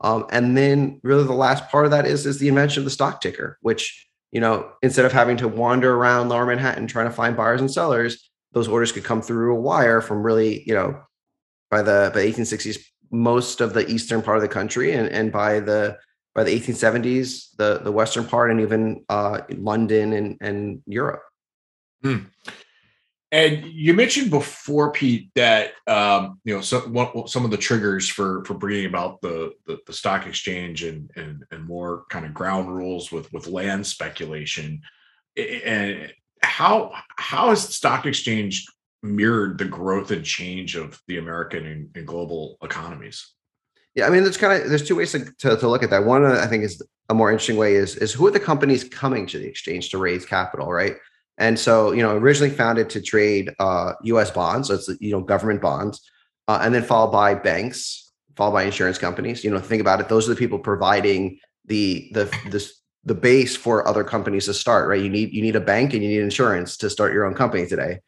um, 0.00 0.24
and 0.30 0.56
then 0.56 1.00
really 1.02 1.24
the 1.24 1.34
last 1.34 1.68
part 1.68 1.84
of 1.84 1.90
that 1.90 2.06
is 2.06 2.24
is 2.24 2.38
the 2.38 2.48
invention 2.48 2.80
of 2.80 2.84
the 2.86 2.90
stock 2.90 3.20
ticker, 3.20 3.58
which 3.60 4.08
you 4.30 4.40
know 4.40 4.72
instead 4.80 5.04
of 5.04 5.12
having 5.12 5.36
to 5.36 5.48
wander 5.48 5.94
around 5.94 6.30
Lower 6.30 6.46
Manhattan 6.46 6.86
trying 6.86 7.08
to 7.08 7.14
find 7.14 7.36
buyers 7.36 7.60
and 7.60 7.70
sellers 7.70 8.30
those 8.52 8.68
orders 8.68 8.90
could 8.90 9.04
come 9.04 9.20
through 9.20 9.54
a 9.54 9.60
wire 9.60 10.00
from 10.00 10.22
really, 10.22 10.62
you 10.66 10.74
know, 10.74 11.02
by 11.70 11.82
the 11.82 12.10
by 12.14 12.22
the 12.22 12.32
1860s, 12.32 12.78
most 13.10 13.60
of 13.60 13.74
the 13.74 13.86
eastern 13.90 14.22
part 14.22 14.38
of 14.38 14.42
the 14.42 14.48
country, 14.48 14.92
and 14.92 15.08
and 15.08 15.30
by 15.30 15.60
the 15.60 15.98
by 16.34 16.44
the 16.44 16.58
1870s, 16.58 17.56
the 17.56 17.80
the 17.82 17.92
western 17.92 18.26
part, 18.26 18.50
and 18.50 18.60
even 18.60 19.04
uh, 19.08 19.40
London 19.50 20.12
and 20.12 20.38
and 20.40 20.82
Europe. 20.86 21.22
Hmm. 22.02 22.18
And 23.32 23.64
you 23.64 23.94
mentioned 23.94 24.30
before, 24.30 24.92
Pete, 24.92 25.30
that 25.36 25.72
um, 25.86 26.38
you 26.44 26.54
know 26.54 26.60
some 26.60 26.92
what, 26.92 27.30
some 27.30 27.46
of 27.46 27.50
the 27.50 27.56
triggers 27.56 28.08
for 28.08 28.44
for 28.44 28.52
bringing 28.54 28.86
about 28.86 29.22
the, 29.22 29.52
the 29.66 29.78
the, 29.86 29.92
stock 29.92 30.26
exchange 30.26 30.84
and 30.84 31.10
and 31.16 31.42
and 31.50 31.66
more 31.66 32.04
kind 32.10 32.26
of 32.26 32.34
ground 32.34 32.74
rules 32.74 33.10
with 33.10 33.32
with 33.32 33.46
land 33.46 33.86
speculation. 33.86 34.82
And 35.36 36.12
how 36.42 36.92
how 37.16 37.48
has 37.48 37.66
the 37.66 37.72
stock 37.72 38.04
exchange 38.04 38.66
mirrored 39.02 39.56
the 39.56 39.64
growth 39.64 40.10
and 40.10 40.24
change 40.24 40.76
of 40.76 41.00
the 41.08 41.16
American 41.16 41.64
and, 41.64 41.88
and 41.94 42.06
global 42.06 42.58
economies? 42.62 43.32
Yeah, 43.94 44.06
I 44.06 44.10
mean, 44.10 44.22
there's 44.22 44.38
kind 44.38 44.62
of 44.62 44.68
there's 44.68 44.86
two 44.86 44.96
ways 44.96 45.12
to, 45.12 45.24
to, 45.40 45.56
to, 45.56 45.68
look 45.68 45.82
at 45.82 45.90
that. 45.90 46.04
One, 46.04 46.24
I 46.24 46.46
think, 46.46 46.64
is 46.64 46.82
a 47.10 47.14
more 47.14 47.30
interesting 47.30 47.56
way 47.56 47.74
is 47.74 47.96
is 47.96 48.12
who 48.12 48.26
are 48.26 48.30
the 48.30 48.40
companies 48.40 48.84
coming 48.84 49.26
to 49.26 49.38
the 49.38 49.46
exchange 49.46 49.90
to 49.90 49.98
raise 49.98 50.24
capital, 50.24 50.72
right? 50.72 50.96
And 51.38 51.58
so, 51.58 51.92
you 51.92 52.02
know, 52.02 52.16
originally 52.16 52.54
founded 52.54 52.88
to 52.90 53.02
trade 53.02 53.54
uh, 53.58 53.92
U.S. 54.04 54.30
bonds, 54.30 54.68
so 54.68 54.74
it's 54.74 54.88
you 55.00 55.12
know 55.12 55.20
government 55.20 55.60
bonds, 55.60 56.00
uh, 56.48 56.60
and 56.62 56.74
then 56.74 56.82
followed 56.82 57.12
by 57.12 57.34
banks, 57.34 58.12
followed 58.36 58.52
by 58.52 58.62
insurance 58.62 58.96
companies. 58.96 59.44
You 59.44 59.50
know, 59.50 59.58
think 59.58 59.80
about 59.80 60.00
it; 60.00 60.08
those 60.08 60.26
are 60.26 60.34
the 60.34 60.38
people 60.38 60.58
providing 60.58 61.38
the 61.66 62.10
the 62.14 62.34
this 62.48 62.80
the 63.04 63.14
base 63.14 63.56
for 63.56 63.86
other 63.86 64.04
companies 64.04 64.46
to 64.46 64.54
start, 64.54 64.88
right? 64.88 65.02
You 65.02 65.10
need 65.10 65.32
you 65.32 65.42
need 65.42 65.56
a 65.56 65.60
bank 65.60 65.92
and 65.92 66.02
you 66.02 66.08
need 66.08 66.20
insurance 66.20 66.76
to 66.78 66.88
start 66.88 67.12
your 67.12 67.24
own 67.24 67.34
company 67.34 67.66
today. 67.66 67.98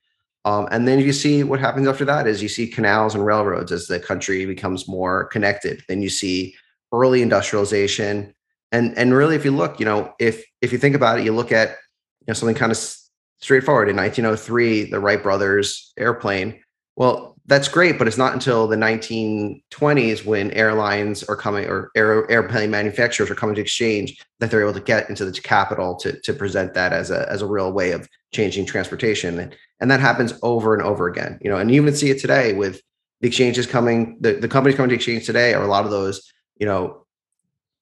Um, 0.44 0.68
and 0.70 0.86
then 0.86 1.00
you 1.00 1.12
see 1.12 1.42
what 1.42 1.60
happens 1.60 1.88
after 1.88 2.04
that 2.04 2.26
is 2.26 2.42
you 2.42 2.48
see 2.48 2.66
canals 2.66 3.14
and 3.14 3.24
railroads 3.24 3.72
as 3.72 3.86
the 3.86 3.98
country 3.98 4.44
becomes 4.44 4.86
more 4.86 5.24
connected. 5.26 5.82
Then 5.88 6.02
you 6.02 6.10
see 6.10 6.54
early 6.92 7.22
industrialization, 7.22 8.34
and 8.70 8.96
and 8.98 9.14
really, 9.14 9.36
if 9.36 9.44
you 9.44 9.52
look, 9.52 9.80
you 9.80 9.86
know, 9.86 10.14
if 10.18 10.44
if 10.60 10.72
you 10.72 10.78
think 10.78 10.94
about 10.94 11.18
it, 11.18 11.24
you 11.24 11.32
look 11.32 11.52
at 11.52 11.70
you 11.70 12.26
know 12.28 12.34
something 12.34 12.56
kind 12.56 12.72
of 12.72 12.96
straightforward. 13.40 13.88
In 13.88 13.96
1903, 13.96 14.90
the 14.90 15.00
Wright 15.00 15.22
brothers 15.22 15.92
airplane. 15.96 16.60
Well, 16.96 17.34
that's 17.46 17.68
great, 17.68 17.98
but 17.98 18.06
it's 18.06 18.16
not 18.16 18.32
until 18.32 18.66
the 18.66 18.76
1920s 18.76 20.24
when 20.24 20.50
airlines 20.52 21.22
are 21.24 21.36
coming 21.36 21.66
or 21.66 21.90
air, 21.94 22.30
airplane 22.30 22.70
manufacturers 22.70 23.30
are 23.30 23.34
coming 23.34 23.54
to 23.56 23.60
exchange 23.60 24.16
that 24.40 24.50
they're 24.50 24.62
able 24.62 24.72
to 24.72 24.80
get 24.80 25.10
into 25.10 25.24
the 25.24 25.32
capital 25.32 25.94
to, 25.96 26.18
to 26.20 26.32
present 26.32 26.72
that 26.74 26.92
as 26.92 27.10
a, 27.10 27.30
as 27.30 27.42
a 27.42 27.46
real 27.46 27.72
way 27.72 27.90
of 27.90 28.08
changing 28.32 28.64
transportation. 28.64 29.52
And 29.84 29.90
that 29.90 30.00
happens 30.00 30.32
over 30.42 30.72
and 30.72 30.82
over 30.82 31.06
again, 31.06 31.38
you 31.42 31.50
know, 31.50 31.58
and 31.58 31.70
you 31.70 31.80
even 31.80 31.94
see 31.94 32.10
it 32.10 32.18
today 32.18 32.54
with 32.54 32.80
the 33.20 33.28
exchanges 33.28 33.66
coming, 33.66 34.16
the, 34.18 34.32
the 34.32 34.48
companies 34.48 34.76
coming 34.76 34.88
to 34.88 34.94
exchange 34.94 35.26
today 35.26 35.52
are 35.52 35.62
a 35.62 35.68
lot 35.68 35.84
of 35.84 35.90
those, 35.90 36.32
you 36.56 36.66
know, 36.66 37.04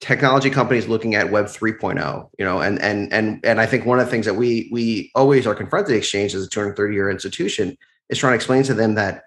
technology 0.01 0.51
companies 0.51 0.89
looking 0.89 1.15
at 1.15 1.31
web 1.31 1.45
3.0 1.45 2.29
you 2.37 2.45
know 2.45 2.59
and 2.59 2.83
and 2.83 3.13
and 3.13 3.39
and 3.45 3.61
i 3.61 3.67
think 3.67 3.87
one 3.87 4.01
of 4.01 4.05
the 4.05 4.11
things 4.11 4.27
that 4.27 4.35
we 4.35 4.69
we 4.73 5.13
always 5.15 5.47
are 5.47 5.55
confronted 5.55 5.95
exchange 5.95 6.35
as 6.35 6.45
a 6.45 6.49
230 6.49 6.93
year 6.93 7.09
institution 7.09 7.79
is 8.09 8.19
trying 8.19 8.33
to 8.33 8.35
explain 8.35 8.65
to 8.65 8.75
them 8.75 8.97
that 8.97 9.23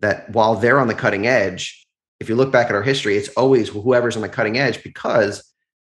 that 0.00 0.30
while 0.30 0.54
they're 0.56 0.80
on 0.80 0.88
the 0.88 0.94
cutting 0.94 1.26
edge, 1.26 1.86
if 2.18 2.28
you 2.28 2.34
look 2.34 2.52
back 2.52 2.68
at 2.68 2.74
our 2.74 2.82
history, 2.82 3.16
it's 3.16 3.28
always 3.30 3.68
whoever's 3.68 4.16
on 4.16 4.22
the 4.22 4.28
cutting 4.28 4.58
edge 4.58 4.82
because, 4.82 5.44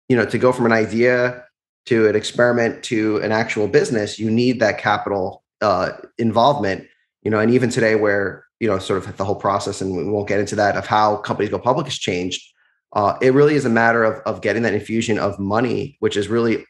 you 0.10 0.15
know, 0.15 0.25
to 0.25 0.38
go 0.38 0.51
from 0.51 0.65
an 0.65 0.72
idea 0.72 1.44
to 1.86 2.08
an 2.08 2.15
experiment 2.15 2.84
to 2.84 3.17
an 3.17 3.32
actual 3.32 3.67
business, 3.67 4.20
you 4.20 4.29
need 4.29 4.60
that 4.60 4.77
capital 4.77 5.44
uh, 5.62 5.92
involvement. 6.18 6.88
You 7.24 7.32
know, 7.32 7.40
and 7.40 7.52
even 7.52 7.70
today, 7.70 7.96
where 7.96 8.46
you 8.60 8.68
know, 8.68 8.80
sort 8.80 9.06
of 9.06 9.18
the 9.18 9.26
whole 9.26 9.36
process, 9.36 9.82
and 9.82 9.96
we 9.96 10.04
won't 10.04 10.28
get 10.28 10.40
into 10.40 10.56
that 10.56 10.76
of 10.76 10.88
how 10.88 11.18
companies 11.18 11.52
go 11.52 11.60
public 11.60 11.86
has 11.88 11.98
changed. 11.98 12.42
Uh, 12.94 13.18
it 13.22 13.34
really 13.34 13.56
is 13.56 13.66
a 13.66 13.70
matter 13.70 14.04
of 14.04 14.22
of 14.26 14.42
getting 14.42 14.64
that 14.64 14.74
infusion 14.74 15.20
of 15.20 15.38
money, 15.40 15.98
which 16.00 16.18
is 16.18 16.28
really 16.28 16.66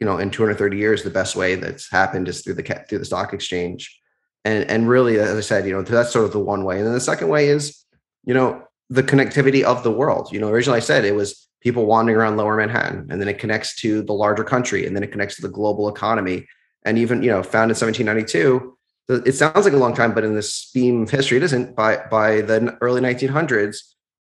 you 0.00 0.06
know, 0.06 0.18
in 0.18 0.30
230 0.30 0.76
years, 0.76 1.02
the 1.02 1.10
best 1.10 1.36
way 1.36 1.54
that's 1.54 1.90
happened 1.90 2.28
is 2.28 2.42
through 2.42 2.54
the 2.54 2.84
through 2.88 2.98
the 2.98 3.04
stock 3.04 3.32
exchange. 3.32 3.98
And 4.44 4.68
and 4.70 4.88
really, 4.88 5.18
as 5.18 5.36
I 5.36 5.40
said, 5.40 5.66
you 5.66 5.72
know, 5.72 5.82
that's 5.82 6.12
sort 6.12 6.24
of 6.24 6.32
the 6.32 6.40
one 6.40 6.64
way. 6.64 6.78
And 6.78 6.86
then 6.86 6.94
the 6.94 7.00
second 7.00 7.28
way 7.28 7.48
is, 7.48 7.84
you 8.24 8.34
know, 8.34 8.62
the 8.90 9.02
connectivity 9.02 9.62
of 9.62 9.82
the 9.82 9.90
world. 9.90 10.32
You 10.32 10.40
know, 10.40 10.48
originally 10.48 10.78
I 10.78 10.80
said 10.80 11.04
it 11.04 11.14
was 11.14 11.48
people 11.62 11.86
wandering 11.86 12.16
around 12.18 12.36
lower 12.36 12.56
Manhattan, 12.56 13.08
and 13.10 13.20
then 13.20 13.28
it 13.28 13.38
connects 13.38 13.74
to 13.80 14.02
the 14.02 14.12
larger 14.12 14.44
country, 14.44 14.86
and 14.86 14.94
then 14.94 15.02
it 15.02 15.12
connects 15.12 15.36
to 15.36 15.42
the 15.42 15.48
global 15.48 15.88
economy. 15.88 16.46
And 16.86 16.96
even, 16.96 17.22
you 17.22 17.30
know, 17.30 17.42
founded 17.42 17.76
in 17.76 17.86
1792, 17.86 18.76
it 19.26 19.34
sounds 19.34 19.64
like 19.64 19.74
a 19.74 19.76
long 19.76 19.94
time, 19.94 20.14
but 20.14 20.24
in 20.24 20.34
this 20.34 20.70
beam 20.72 21.02
of 21.02 21.10
history, 21.10 21.36
it 21.36 21.42
isn't. 21.42 21.76
By 21.76 21.98
by 22.10 22.40
the 22.40 22.78
early 22.80 23.00
1900s, 23.00 23.78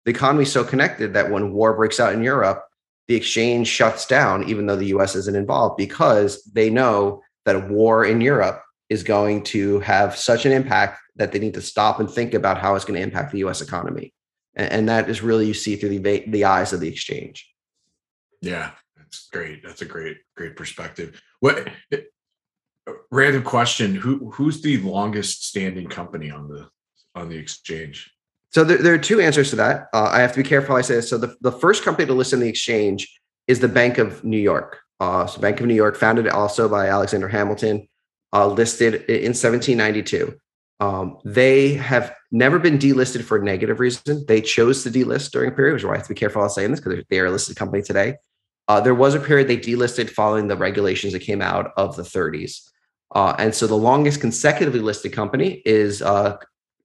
the 0.05 0.11
economy 0.11 0.45
is 0.45 0.53
so 0.53 0.65
connected 0.65 1.15
that 1.15 1.31
when 1.31 1.53
war 1.53 1.75
breaks 1.75 2.01
out 2.01 2.15
in 2.15 2.23
Europe, 2.23 2.65
the 3.09 3.15
exchange 3.15 3.67
shuts 3.67 4.07
down, 4.07 4.49
even 4.49 4.67
though 4.67 4.77
the 4.77 4.93
US 4.97 5.17
isn't 5.17 5.37
involved, 5.37 5.77
because 5.77 6.43
they 6.45 6.71
know 6.71 7.23
that 7.45 7.57
a 7.57 7.61
war 7.61 8.05
in 8.05 8.21
Europe 8.21 8.63
is 8.89 9.03
going 9.03 9.43
to 9.43 9.81
have 9.81 10.17
such 10.17 10.47
an 10.47 10.53
impact 10.53 11.01
that 11.17 11.33
they 11.33 11.39
need 11.39 11.55
to 11.55 11.63
stop 11.63 12.01
and 12.01 12.11
think 12.11 12.35
about 12.35 12.59
how 12.59 12.75
it's 12.75 12.85
going 12.85 12.97
to 12.97 13.03
impact 13.03 13.33
the 13.33 13.45
US 13.45 13.61
economy. 13.61 14.15
And, 14.55 14.73
and 14.73 14.89
that 14.89 15.11
is 15.11 15.23
really 15.23 15.47
you 15.47 15.55
see 15.55 15.77
through 15.77 15.99
the, 15.99 16.25
the 16.27 16.45
eyes 16.45 16.73
of 16.73 16.81
the 16.81 16.89
exchange. 16.89 17.47
Yeah, 18.41 18.71
that's 18.97 19.29
great. 19.29 19.63
That's 19.63 19.83
a 19.83 19.87
great, 19.87 20.19
great 20.37 20.57
perspective. 20.57 21.23
What 21.41 21.69
random 23.11 23.43
question 23.43 23.95
who 23.95 24.31
who's 24.31 24.61
the 24.63 24.79
longest 24.79 25.47
standing 25.47 25.87
company 25.87 26.31
on 26.31 26.49
the 26.49 26.69
on 27.15 27.29
the 27.29 27.37
exchange? 27.37 28.11
So 28.51 28.65
there, 28.65 28.79
there 28.79 28.95
are 28.95 28.99
two 28.99 29.21
answers 29.21 29.51
to 29.51 29.57
that. 29.57 29.89
Uh, 29.93 30.11
i 30.13 30.21
have 30.21 30.33
to 30.33 30.43
be 30.43 30.49
careful 30.49 30.77
i 30.77 30.81
say 30.81 30.95
this. 30.95 31.11
So 31.11 31.19
the, 31.19 31.37
the 31.41 31.53
first 31.53 31.85
company 31.85 32.07
to 32.07 32.15
list 32.15 32.35
on 32.35 32.41
the 32.41 32.49
exchange 32.49 33.09
is 33.47 33.61
the 33.61 33.69
bank 33.69 33.99
of 33.99 34.25
new 34.25 34.39
york. 34.39 34.79
Uh, 34.99 35.27
so 35.27 35.41
bank 35.41 35.61
of 35.61 35.67
new 35.67 35.75
york 35.75 35.97
founded 35.97 36.29
also 36.29 36.69
by 36.69 36.89
alexander 36.89 37.29
hamilton 37.29 37.89
uh, 38.33 38.47
listed 38.47 38.95
in 39.09 39.33
1792 39.33 40.39
um, 40.81 41.19
they 41.25 41.75
have 41.75 42.15
never 42.33 42.59
been 42.59 42.79
delisted 42.79 43.23
for 43.23 43.37
a 43.37 43.45
negative 43.45 43.81
reason. 43.81 44.25
They 44.27 44.41
chose 44.41 44.83
to 44.85 44.91
delist 44.91 45.31
during 45.31 45.51
a 45.51 45.55
period 45.55 45.75
which 45.75 45.83
is 45.83 45.87
why 45.87 45.95
i 45.95 45.97
have 45.99 46.07
to 46.07 46.15
be 46.15 46.19
careful 46.19 46.43
about 46.43 46.53
saying 46.53 46.71
this 46.71 46.81
because 46.81 47.05
they 47.11 47.21
are 47.21 47.27
a 47.27 47.31
listed 47.31 47.57
company 47.57 47.83
today. 47.83 48.17
Uh, 48.67 48.81
there 48.81 48.95
was 48.95 49.15
a 49.15 49.21
period 49.21 49.49
they 49.49 49.57
delisted 49.57 50.09
following 50.09 50.49
the 50.49 50.57
regulations 50.57 51.13
that 51.13 51.21
came 51.21 51.43
out 51.43 51.73
of 51.77 51.97
the 51.97 52.03
30s 52.03 52.71
uh, 53.13 53.35
and 53.39 53.55
so 53.55 53.67
the 53.67 53.77
longest 53.77 54.21
consecutively 54.21 54.81
listed 54.81 55.13
company 55.13 55.63
is 55.65 56.01
uh, 56.03 56.37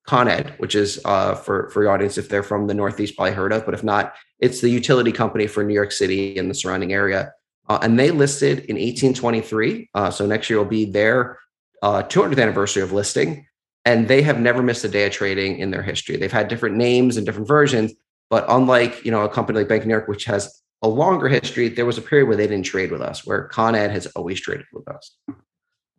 Con 0.08 0.28
Ed, 0.28 0.54
which 0.58 0.76
is 0.76 1.00
uh, 1.06 1.36
for 1.36 1.70
for 1.70 1.84
your 1.84 1.92
audience 1.92 2.18
if 2.18 2.30
they're 2.30 2.44
from 2.44 2.68
the 2.68 2.74
Northeast, 2.74 3.16
probably 3.16 3.34
heard 3.34 3.52
of, 3.52 3.66
but 3.66 3.74
if 3.74 3.84
not, 3.84 4.14
it's 4.40 4.62
the 4.62 4.70
utility 4.70 5.12
company 5.12 5.48
for 5.48 5.64
New 5.64 5.74
York 5.74 5.92
City 5.92 6.38
and 6.38 6.50
the 6.50 6.56
surrounding 6.56 6.94
area. 6.94 7.32
Uh, 7.68 7.80
and 7.82 7.98
they 7.98 8.12
listed 8.12 8.60
in 8.66 8.76
1823. 8.76 9.90
Uh, 9.96 10.12
so 10.12 10.28
next 10.28 10.50
year 10.50 10.60
will 10.60 10.66
be 10.66 10.86
their 10.86 11.40
200th 11.84 12.38
uh, 12.38 12.42
anniversary 12.42 12.84
of 12.84 12.92
listing, 12.92 13.46
and 13.86 14.08
they 14.08 14.22
have 14.22 14.40
never 14.40 14.62
missed 14.62 14.84
a 14.84 14.90
day 14.90 15.08
of 15.08 15.12
trading 15.12 15.58
in 15.58 15.72
their 15.72 15.82
history. 15.82 16.18
They've 16.18 16.32
had 16.32 16.48
different 16.48 16.76
names 16.76 17.18
and 17.18 17.26
different 17.26 17.48
versions, 17.48 17.94
but 18.30 18.46
unlike 18.48 19.04
you 19.06 19.12
know 19.12 19.24
a 19.24 19.30
company 19.30 19.60
like 19.60 19.68
Bank 19.68 19.82
of 19.82 19.88
New 19.88 19.94
York, 19.94 20.08
which 20.08 20.26
has 20.26 20.62
a 20.82 20.88
longer 20.88 21.28
history, 21.28 21.70
there 21.70 21.86
was 21.86 21.98
a 21.98 22.02
period 22.02 22.28
where 22.28 22.38
they 22.38 22.48
didn't 22.48 22.66
trade 22.66 22.92
with 22.92 23.02
us, 23.02 23.26
where 23.26 23.46
Con 23.46 23.74
Ed 23.74 23.90
has 23.90 24.06
always 24.08 24.40
traded 24.40 24.66
with 24.72 24.88
us. 24.88 25.18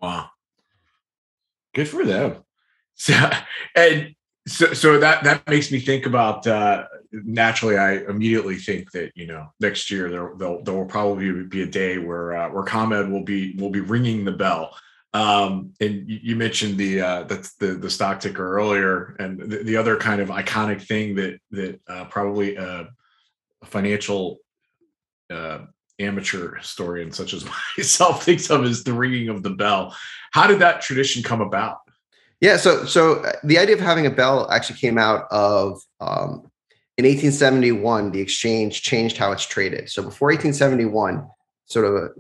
Wow. 0.06 0.30
Good 1.74 1.88
for 1.88 2.04
them. 2.04 2.44
So, 2.94 3.12
and 3.74 4.14
so, 4.46 4.72
so 4.72 5.00
that, 5.00 5.24
that 5.24 5.48
makes 5.48 5.72
me 5.72 5.80
think 5.80 6.06
about, 6.06 6.46
uh, 6.46 6.84
naturally, 7.10 7.76
I 7.76 7.94
immediately 8.08 8.54
think 8.54 8.92
that, 8.92 9.10
you 9.16 9.26
know, 9.26 9.48
next 9.58 9.90
year 9.90 10.08
there, 10.08 10.32
there, 10.38 10.58
there 10.62 10.74
will 10.74 10.86
probably 10.86 11.42
be 11.42 11.62
a 11.62 11.66
day 11.66 11.98
where, 11.98 12.36
uh, 12.36 12.50
where 12.50 12.62
Con 12.62 12.92
Ed 12.92 13.10
will 13.10 13.24
be, 13.24 13.56
will 13.58 13.70
be 13.70 13.80
ringing 13.80 14.24
the 14.24 14.30
bell. 14.30 14.76
Um, 15.12 15.72
and 15.80 16.08
you 16.08 16.36
mentioned 16.36 16.78
the, 16.78 17.00
uh, 17.00 17.22
the, 17.24 17.50
the, 17.58 17.66
the 17.74 17.90
stock 17.90 18.20
ticker 18.20 18.56
earlier 18.58 19.16
and 19.18 19.40
the, 19.40 19.64
the 19.64 19.76
other 19.76 19.96
kind 19.96 20.20
of 20.20 20.28
iconic 20.28 20.82
thing 20.82 21.16
that, 21.16 21.40
that, 21.50 21.80
uh, 21.88 22.04
probably, 22.04 22.56
uh, 22.56 22.84
a 23.62 23.66
financial, 23.66 24.38
uh, 25.30 25.60
amateur 25.98 26.56
historian 26.56 27.12
such 27.12 27.32
as 27.32 27.44
myself 27.78 28.24
thinks 28.24 28.50
of 28.50 28.64
as 28.64 28.84
the 28.84 28.92
ringing 28.92 29.28
of 29.28 29.42
the 29.42 29.50
bell. 29.50 29.96
How 30.32 30.46
did 30.46 30.60
that 30.60 30.80
tradition 30.80 31.22
come 31.22 31.40
about? 31.40 31.78
Yeah, 32.40 32.58
so 32.58 32.84
so 32.84 33.24
uh, 33.24 33.32
the 33.44 33.58
idea 33.58 33.74
of 33.74 33.80
having 33.80 34.06
a 34.06 34.10
bell 34.10 34.50
actually 34.50 34.78
came 34.78 34.98
out 34.98 35.26
of 35.30 35.80
um, 36.00 36.50
in 36.98 37.04
1871. 37.04 38.10
The 38.10 38.20
exchange 38.20 38.82
changed 38.82 39.16
how 39.16 39.32
it's 39.32 39.46
traded. 39.46 39.88
So 39.88 40.02
before 40.02 40.28
1871, 40.28 41.26
sort 41.64 41.86
of 41.86 42.12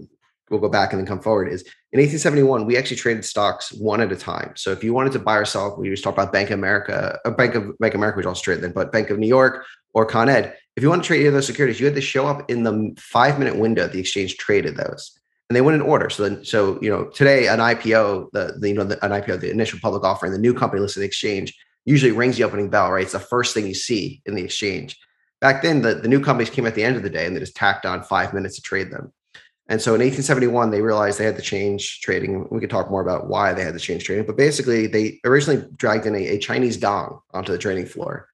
we'll 0.50 0.60
go 0.60 0.68
back 0.68 0.92
and 0.92 1.00
then 1.00 1.06
come 1.06 1.20
forward. 1.20 1.48
Is 1.48 1.62
in 1.92 2.00
1871 2.00 2.66
we 2.66 2.76
actually 2.76 2.96
traded 2.96 3.24
stocks 3.24 3.72
one 3.72 4.00
at 4.00 4.12
a 4.12 4.16
time. 4.16 4.52
So 4.56 4.72
if 4.72 4.84
you 4.84 4.92
wanted 4.92 5.12
to 5.12 5.18
buy 5.18 5.36
or 5.36 5.44
sell, 5.44 5.76
we 5.78 5.90
just 5.90 6.04
talked 6.04 6.18
about 6.18 6.32
Bank 6.32 6.50
of 6.50 6.58
America, 6.58 7.18
uh, 7.24 7.30
Bank 7.30 7.54
of 7.54 7.78
Bank 7.78 7.94
of 7.94 7.98
America, 7.98 8.18
which 8.18 8.26
also 8.26 8.42
traded 8.42 8.64
then, 8.64 8.72
but 8.72 8.92
Bank 8.92 9.10
of 9.10 9.18
New 9.18 9.28
York 9.28 9.64
or 9.94 10.04
Con 10.04 10.28
Ed 10.28 10.56
if 10.76 10.82
you 10.82 10.90
want 10.90 11.02
to 11.02 11.06
trade 11.06 11.20
either 11.20 11.28
of 11.28 11.34
those 11.34 11.46
securities, 11.46 11.80
you 11.80 11.86
had 11.86 11.94
to 11.94 12.02
show 12.02 12.26
up 12.26 12.50
in 12.50 12.62
the 12.62 12.94
five 12.98 13.38
minute 13.38 13.56
window 13.56 13.88
the 13.88 13.98
exchange 13.98 14.36
traded 14.36 14.76
those. 14.76 15.18
And 15.48 15.56
they 15.56 15.60
went 15.60 15.76
in 15.76 15.80
order. 15.80 16.10
So 16.10 16.28
then, 16.28 16.44
so 16.44 16.78
you 16.82 16.90
know, 16.90 17.06
today 17.06 17.48
an 17.48 17.60
IPO, 17.60 18.30
the, 18.32 18.56
the 18.58 18.68
you 18.68 18.74
know, 18.74 18.84
the, 18.84 19.02
an 19.04 19.12
IPO, 19.12 19.40
the 19.40 19.50
initial 19.50 19.78
public 19.80 20.04
offering, 20.04 20.32
the 20.32 20.38
new 20.38 20.52
company 20.52 20.82
listed 20.82 21.02
exchange, 21.02 21.56
usually 21.84 22.12
rings 22.12 22.36
the 22.36 22.44
opening 22.44 22.68
bell, 22.68 22.90
right? 22.90 23.02
It's 23.02 23.12
the 23.12 23.20
first 23.20 23.54
thing 23.54 23.66
you 23.66 23.74
see 23.74 24.20
in 24.26 24.34
the 24.34 24.42
exchange. 24.42 24.98
Back 25.40 25.62
then, 25.62 25.82
the, 25.82 25.94
the 25.94 26.08
new 26.08 26.20
companies 26.20 26.50
came 26.50 26.66
at 26.66 26.74
the 26.74 26.82
end 26.82 26.96
of 26.96 27.02
the 27.02 27.10
day 27.10 27.26
and 27.26 27.34
they 27.34 27.40
just 27.40 27.56
tacked 27.56 27.86
on 27.86 28.02
five 28.02 28.34
minutes 28.34 28.56
to 28.56 28.62
trade 28.62 28.90
them. 28.90 29.12
And 29.68 29.80
so 29.80 29.94
in 29.94 30.00
1871, 30.00 30.70
they 30.70 30.80
realized 30.80 31.18
they 31.18 31.24
had 31.24 31.36
to 31.36 31.42
change 31.42 32.00
trading. 32.00 32.46
We 32.50 32.60
could 32.60 32.70
talk 32.70 32.90
more 32.90 33.00
about 33.00 33.26
why 33.26 33.52
they 33.52 33.64
had 33.64 33.74
to 33.74 33.80
change 33.80 34.04
trading, 34.04 34.24
but 34.24 34.36
basically, 34.36 34.86
they 34.86 35.18
originally 35.24 35.66
dragged 35.76 36.06
in 36.06 36.14
a, 36.14 36.26
a 36.28 36.38
Chinese 36.38 36.76
gong 36.76 37.20
onto 37.32 37.50
the 37.50 37.58
trading 37.58 37.86
floor. 37.86 38.28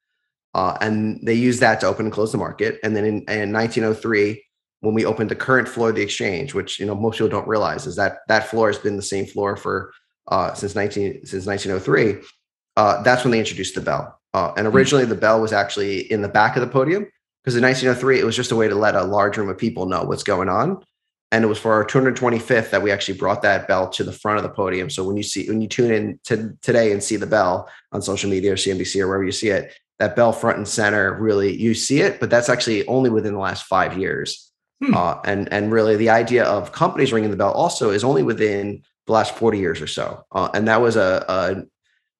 Uh, 0.55 0.77
and 0.83 1.19
they 1.23 1.33
used 1.33 1.61
that 1.61 1.81
to 1.81 1.87
open 1.87 2.05
and 2.05 2.12
close 2.12 2.33
the 2.33 2.39
market. 2.39 2.79
And 2.83 2.95
then 2.95 3.05
in, 3.05 3.17
in 3.29 3.53
1903, 3.53 4.45
when 4.81 4.95
we 4.95 5.05
opened 5.05 5.31
the 5.31 5.37
current 5.37 5.69
floor 5.69 5.91
of 5.91 5.95
the 5.95 6.03
exchange, 6.03 6.55
which 6.55 6.79
you 6.79 6.85
know 6.85 6.95
most 6.95 7.15
people 7.15 7.29
don't 7.29 7.49
realize 7.49 7.87
is 7.87 7.97
that 7.97 8.19
that 8.29 8.49
floor 8.49 8.67
has 8.67 8.79
been 8.79 8.97
the 8.97 9.03
same 9.03 9.25
floor 9.25 9.57
for 9.57 9.93
uh, 10.29 10.53
since 10.55 10.75
19 10.75 11.25
since 11.25 11.47
1903. 11.47 12.27
Uh, 12.77 13.03
that's 13.03 13.25
when 13.25 13.31
they 13.31 13.39
introduced 13.39 13.75
the 13.75 13.81
bell. 13.81 14.21
Uh, 14.35 14.53
and 14.57 14.67
hmm. 14.67 14.75
originally, 14.75 15.05
the 15.05 15.15
bell 15.15 15.41
was 15.41 15.53
actually 15.53 16.01
in 16.12 16.21
the 16.21 16.29
back 16.29 16.57
of 16.57 16.61
the 16.61 16.69
podium 16.69 17.07
because 17.43 17.57
in 17.57 17.62
1903 17.62 18.21
it 18.21 18.25
was 18.25 18.37
just 18.37 18.53
a 18.53 18.57
way 18.57 18.69
to 18.69 18.75
let 18.75 18.95
a 18.95 19.05
large 19.05 19.37
room 19.37 19.49
of 19.49 19.57
people 19.57 19.87
know 19.87 20.03
what's 20.03 20.23
going 20.23 20.49
on. 20.49 20.83
And 21.33 21.43
it 21.43 21.49
was 21.49 21.59
for 21.59 21.73
our 21.73 21.85
225th 21.85 22.71
that 22.71 22.83
we 22.83 22.93
actually 22.93 23.19
brought 23.19 23.43
that 23.43 23.67
bell 23.67 23.89
to 23.89 24.05
the 24.05 24.12
front 24.12 24.37
of 24.37 24.45
the 24.45 24.51
podium. 24.51 24.91
So 24.91 25.03
when 25.03 25.17
you 25.17 25.23
see 25.25 25.49
when 25.49 25.61
you 25.61 25.67
tune 25.67 25.91
in 25.91 26.21
to 26.25 26.57
today 26.62 26.93
and 26.93 27.03
see 27.03 27.17
the 27.17 27.27
bell 27.27 27.69
on 27.91 28.03
social 28.03 28.31
media 28.31 28.53
or 28.53 28.57
CNBC 28.57 29.01
or 29.01 29.09
wherever 29.09 29.25
you 29.25 29.33
see 29.33 29.49
it, 29.49 29.75
that 30.03 30.17
bell 30.17 30.33
front 30.33 30.57
and 30.59 30.67
center 30.67 31.15
really 31.15 31.57
you 31.57 31.75
see 31.75 32.01
it 32.01 32.19
but 32.19 32.29
that's 32.29 32.49
actually 32.49 32.85
only 32.89 33.09
within 33.09 33.35
the 33.35 33.39
last 33.39 33.67
five 33.67 33.97
years 33.97 34.51
hmm. 34.83 34.93
uh, 34.95 35.17
and 35.25 35.51
and 35.53 35.71
really 35.71 35.95
the 35.95 36.11
idea 36.11 36.45
of 36.45 36.73
companies 36.73 37.12
ringing 37.12 37.31
the 37.31 37.37
bell 37.37 37.53
also 37.53 37.91
is 37.91 38.03
only 38.03 38.25
within 38.25 38.83
the 39.07 39.12
last 39.12 39.37
40 39.37 39.59
years 39.59 39.81
or 39.81 39.87
so 39.87 40.25
uh, 40.33 40.49
and 40.55 40.67
that 40.67 40.81
was 40.81 40.97
a, 40.97 41.25
a 41.29 41.62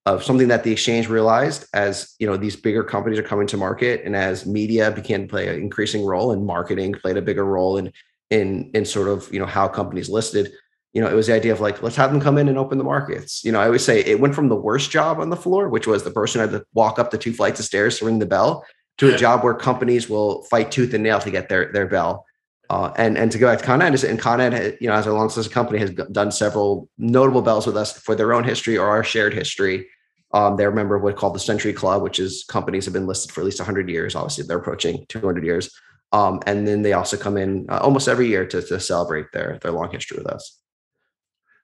of 0.05 0.23
something 0.23 0.47
that 0.49 0.63
the 0.63 0.71
exchange 0.71 1.09
realized 1.09 1.67
as 1.75 2.15
you 2.21 2.27
know 2.27 2.37
these 2.37 2.55
bigger 2.55 2.85
companies 2.85 3.19
are 3.19 3.25
coming 3.25 3.49
to 3.49 3.57
market 3.57 4.03
and 4.05 4.15
as 4.15 4.47
media 4.47 4.93
began 4.93 5.23
to 5.23 5.27
play 5.27 5.49
an 5.49 5.61
increasing 5.61 6.05
role 6.05 6.31
and 6.31 6.47
marketing 6.47 6.93
played 6.93 7.17
a 7.17 7.23
bigger 7.23 7.45
role 7.45 7.79
in 7.79 7.93
in 8.33 8.71
in 8.75 8.85
sort 8.85 9.09
of 9.09 9.33
you 9.33 9.39
know 9.39 9.47
how 9.47 9.69
companies 9.69 10.09
listed 10.09 10.53
you 10.93 11.01
know, 11.01 11.09
it 11.09 11.15
was 11.15 11.27
the 11.27 11.35
idea 11.35 11.53
of 11.53 11.61
like, 11.61 11.83
let's 11.83 11.97
have 11.97 12.13
them 12.13 12.21
come 12.21 12.37
in 12.37 12.49
and 12.49 12.59
open 12.59 12.77
the 12.77 12.85
markets. 12.85 13.43
You 13.45 13.53
know, 13.53 13.61
I 13.61 13.67
always 13.67 13.85
say 13.85 14.01
it 14.01 14.21
went 14.21 14.35
from 14.35 14.49
the 14.49 14.57
worst 14.57 14.91
job 14.91 15.21
on 15.21 15.31
the 15.31 15.37
floor, 15.37 15.69
which 15.69 15.87
was 15.87 16.03
the 16.03 16.11
person 16.11 16.41
had 16.41 16.51
to 16.51 16.65
walk 16.75 16.99
up 16.99 17.11
the 17.11 17.19
two 17.19 17.33
flights 17.33 17.59
of 17.61 17.67
stairs 17.67 17.99
to 17.99 18.05
ring 18.05 18.19
the 18.19 18.27
bell, 18.27 18.65
to 18.99 19.09
yeah. 19.09 19.15
a 19.15 19.19
job 19.19 19.43
where 19.43 19.55
companies 19.55 20.11
will 20.11 20.43
fight 20.45 20.71
tooth 20.71 20.93
and 20.93 21.03
nail 21.03 21.19
to 21.21 21.31
get 21.31 21.49
their 21.49 21.73
their 21.73 21.87
bell. 21.87 22.27
Uh, 22.69 22.93
and 22.97 23.17
and 23.17 23.33
to 23.33 23.39
go 23.39 23.47
back 23.47 23.59
to 23.59 23.65
Con 23.65 23.81
Ed, 23.81 24.05
and 24.05 24.19
Con 24.19 24.41
Ed, 24.41 24.77
you 24.81 24.89
know, 24.89 24.95
as 24.95 25.07
a 25.07 25.13
long 25.13 25.31
a 25.35 25.49
company 25.49 25.79
has 25.79 25.91
done 25.91 26.31
several 26.31 26.89
notable 26.99 27.43
bells 27.43 27.67
with 27.67 27.77
us 27.77 27.99
for 27.99 28.15
their 28.15 28.35
own 28.35 28.45
history 28.45 28.77
or 28.77 28.89
our 28.89 29.05
shared 29.05 29.33
history. 29.33 29.89
Um, 30.35 30.57
they're 30.57 30.71
a 30.71 30.75
member 30.75 30.95
of 30.95 31.03
what's 31.03 31.19
called 31.19 31.35
the 31.35 31.41
Century 31.41 31.75
Club, 31.75 32.03
which 32.03 32.19
is 32.19 32.45
companies 32.45 32.85
have 32.87 32.95
been 32.95 33.07
listed 33.07 33.33
for 33.33 33.43
at 33.43 33.45
least 33.45 33.61
100 33.61 33.89
years. 33.91 34.15
Obviously, 34.15 34.45
they're 34.45 34.59
approaching 34.59 35.05
200 35.09 35.45
years. 35.45 35.71
Um, 36.13 36.41
and 36.47 36.69
then 36.69 36.83
they 36.83 36.93
also 36.93 37.17
come 37.17 37.37
in 37.37 37.67
uh, 37.71 37.79
almost 37.79 38.07
every 38.07 38.29
year 38.29 38.47
to, 38.47 38.63
to 38.63 38.79
celebrate 38.79 39.27
their 39.33 39.59
their 39.63 39.73
long 39.73 39.91
history 39.91 40.19
with 40.19 40.27
us. 40.27 40.59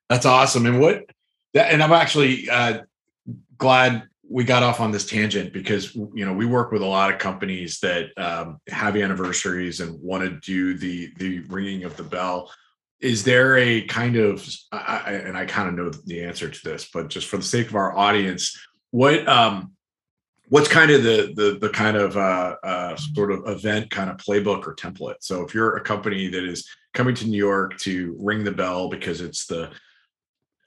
That's 0.09 0.27
awesome. 0.27 0.67
And 0.67 0.81
what 0.81 1.05
that, 1.55 1.73
and 1.73 1.83
I'm 1.83 1.93
actually 1.93 2.49
uh, 2.49 2.83
glad 3.59 4.05
we 4.31 4.45
got 4.45 4.63
off 4.63 4.81
on 4.81 4.91
this 4.91 5.07
tangent 5.07 5.53
because 5.53 5.95
you 5.95 6.25
know 6.25 6.33
we 6.33 6.47
work 6.47 6.71
with 6.71 6.83
a 6.83 6.87
lot 6.87 7.13
of 7.13 7.19
companies 7.19 7.81
that 7.81 8.11
um, 8.19 8.59
have 8.69 8.97
anniversaries 8.97 9.81
and 9.81 10.01
want 10.01 10.23
to 10.23 10.31
do 10.41 10.77
the 10.77 11.13
the 11.19 11.41
ringing 11.41 11.85
of 11.85 11.97
the 11.97 12.03
bell. 12.03 12.51
Is 13.01 13.25
there 13.25 13.57
a 13.59 13.83
kind 13.83 14.17
of 14.17 14.47
I, 14.73 15.13
and 15.25 15.37
I 15.37 15.47
kind 15.47 15.69
of 15.69 15.75
know 15.75 15.91
the 15.91 16.25
answer 16.25 16.49
to 16.49 16.65
this, 16.65 16.91
but 16.93 17.09
just 17.09 17.27
for 17.27 17.37
the 17.37 17.43
sake 17.43 17.69
of 17.69 17.77
our 17.77 17.97
audience, 17.97 18.59
what 18.91 19.27
um, 19.29 19.73
what's 20.49 20.69
kind 20.69 20.91
of 20.91 21.03
the 21.03 21.33
the 21.35 21.59
the 21.61 21.69
kind 21.69 21.97
of 21.97 22.17
uh, 22.17 22.57
uh, 22.63 22.97
sort 22.97 23.33
of 23.33 23.47
event 23.47 23.91
kind 23.91 24.11
of 24.11 24.17
playbook 24.17 24.67
or 24.67 24.75
template? 24.75 25.17
So 25.21 25.43
if 25.45 25.55
you're 25.55 25.77
a 25.77 25.81
company 25.81 26.29
that 26.29 26.45
is 26.45 26.69
coming 26.95 27.15
to 27.15 27.27
new 27.27 27.39
york 27.39 27.79
to 27.79 28.17
ring 28.19 28.45
the 28.45 28.51
bell 28.51 28.89
because 28.89 29.21
it's 29.21 29.47
the 29.47 29.71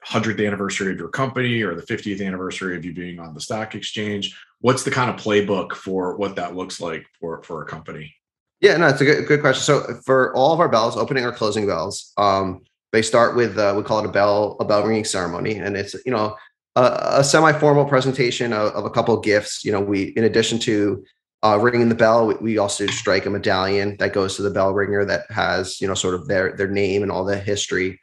100th 0.06 0.44
anniversary 0.44 0.92
of 0.92 0.98
your 0.98 1.08
company 1.08 1.62
or 1.62 1.74
the 1.74 1.82
50th 1.82 2.24
anniversary 2.24 2.76
of 2.76 2.84
you 2.84 2.92
being 2.92 3.20
on 3.20 3.34
the 3.34 3.40
stock 3.40 3.74
exchange 3.74 4.36
what's 4.60 4.82
the 4.82 4.90
kind 4.90 5.10
of 5.10 5.16
playbook 5.16 5.74
for 5.74 6.16
what 6.16 6.36
that 6.36 6.56
looks 6.56 6.80
like 6.80 7.04
for 7.20 7.42
for 7.42 7.62
a 7.62 7.66
company? 7.66 8.14
Yeah 8.60 8.76
no 8.76 8.86
it's 8.88 9.00
a 9.00 9.04
good, 9.04 9.26
good 9.26 9.40
question. 9.40 9.62
So 9.62 10.00
for 10.04 10.34
all 10.34 10.52
of 10.52 10.60
our 10.60 10.68
bells 10.68 10.96
opening 10.96 11.24
or 11.24 11.32
closing 11.32 11.66
bells 11.66 12.12
um, 12.16 12.62
they 12.92 13.02
start 13.02 13.34
with 13.34 13.58
uh, 13.58 13.74
we 13.76 13.82
call 13.82 14.00
it 14.00 14.06
a 14.06 14.12
bell 14.12 14.56
a 14.60 14.64
bell 14.64 14.84
ringing 14.84 15.04
ceremony. 15.04 15.56
And 15.56 15.76
it's 15.76 15.94
you 16.06 16.12
know 16.12 16.36
a, 16.76 17.18
a 17.18 17.24
semi-formal 17.24 17.84
presentation 17.84 18.52
of, 18.52 18.72
of, 18.72 18.84
a 18.84 18.90
couple 18.90 19.16
of 19.16 19.24
gifts. 19.24 19.64
You 19.64 19.72
know, 19.72 19.80
we 19.80 20.04
in 20.16 20.24
addition 20.24 20.58
to 20.60 21.04
uh, 21.42 21.58
ringing 21.60 21.88
the 21.88 21.94
bell, 21.94 22.26
we, 22.26 22.34
we, 22.36 22.58
also 22.58 22.86
strike 22.86 23.26
a 23.26 23.30
medallion 23.30 23.96
that 23.98 24.12
goes 24.12 24.36
to 24.36 24.42
the 24.42 24.50
bell 24.50 24.72
ringer 24.72 25.04
that 25.04 25.30
has 25.30 25.80
you 25.80 25.88
know 25.88 25.94
sort 25.94 26.14
of 26.14 26.28
their 26.28 26.56
their 26.56 26.68
name 26.68 27.02
and 27.02 27.10
all 27.10 27.24
the 27.24 27.38
history 27.38 28.00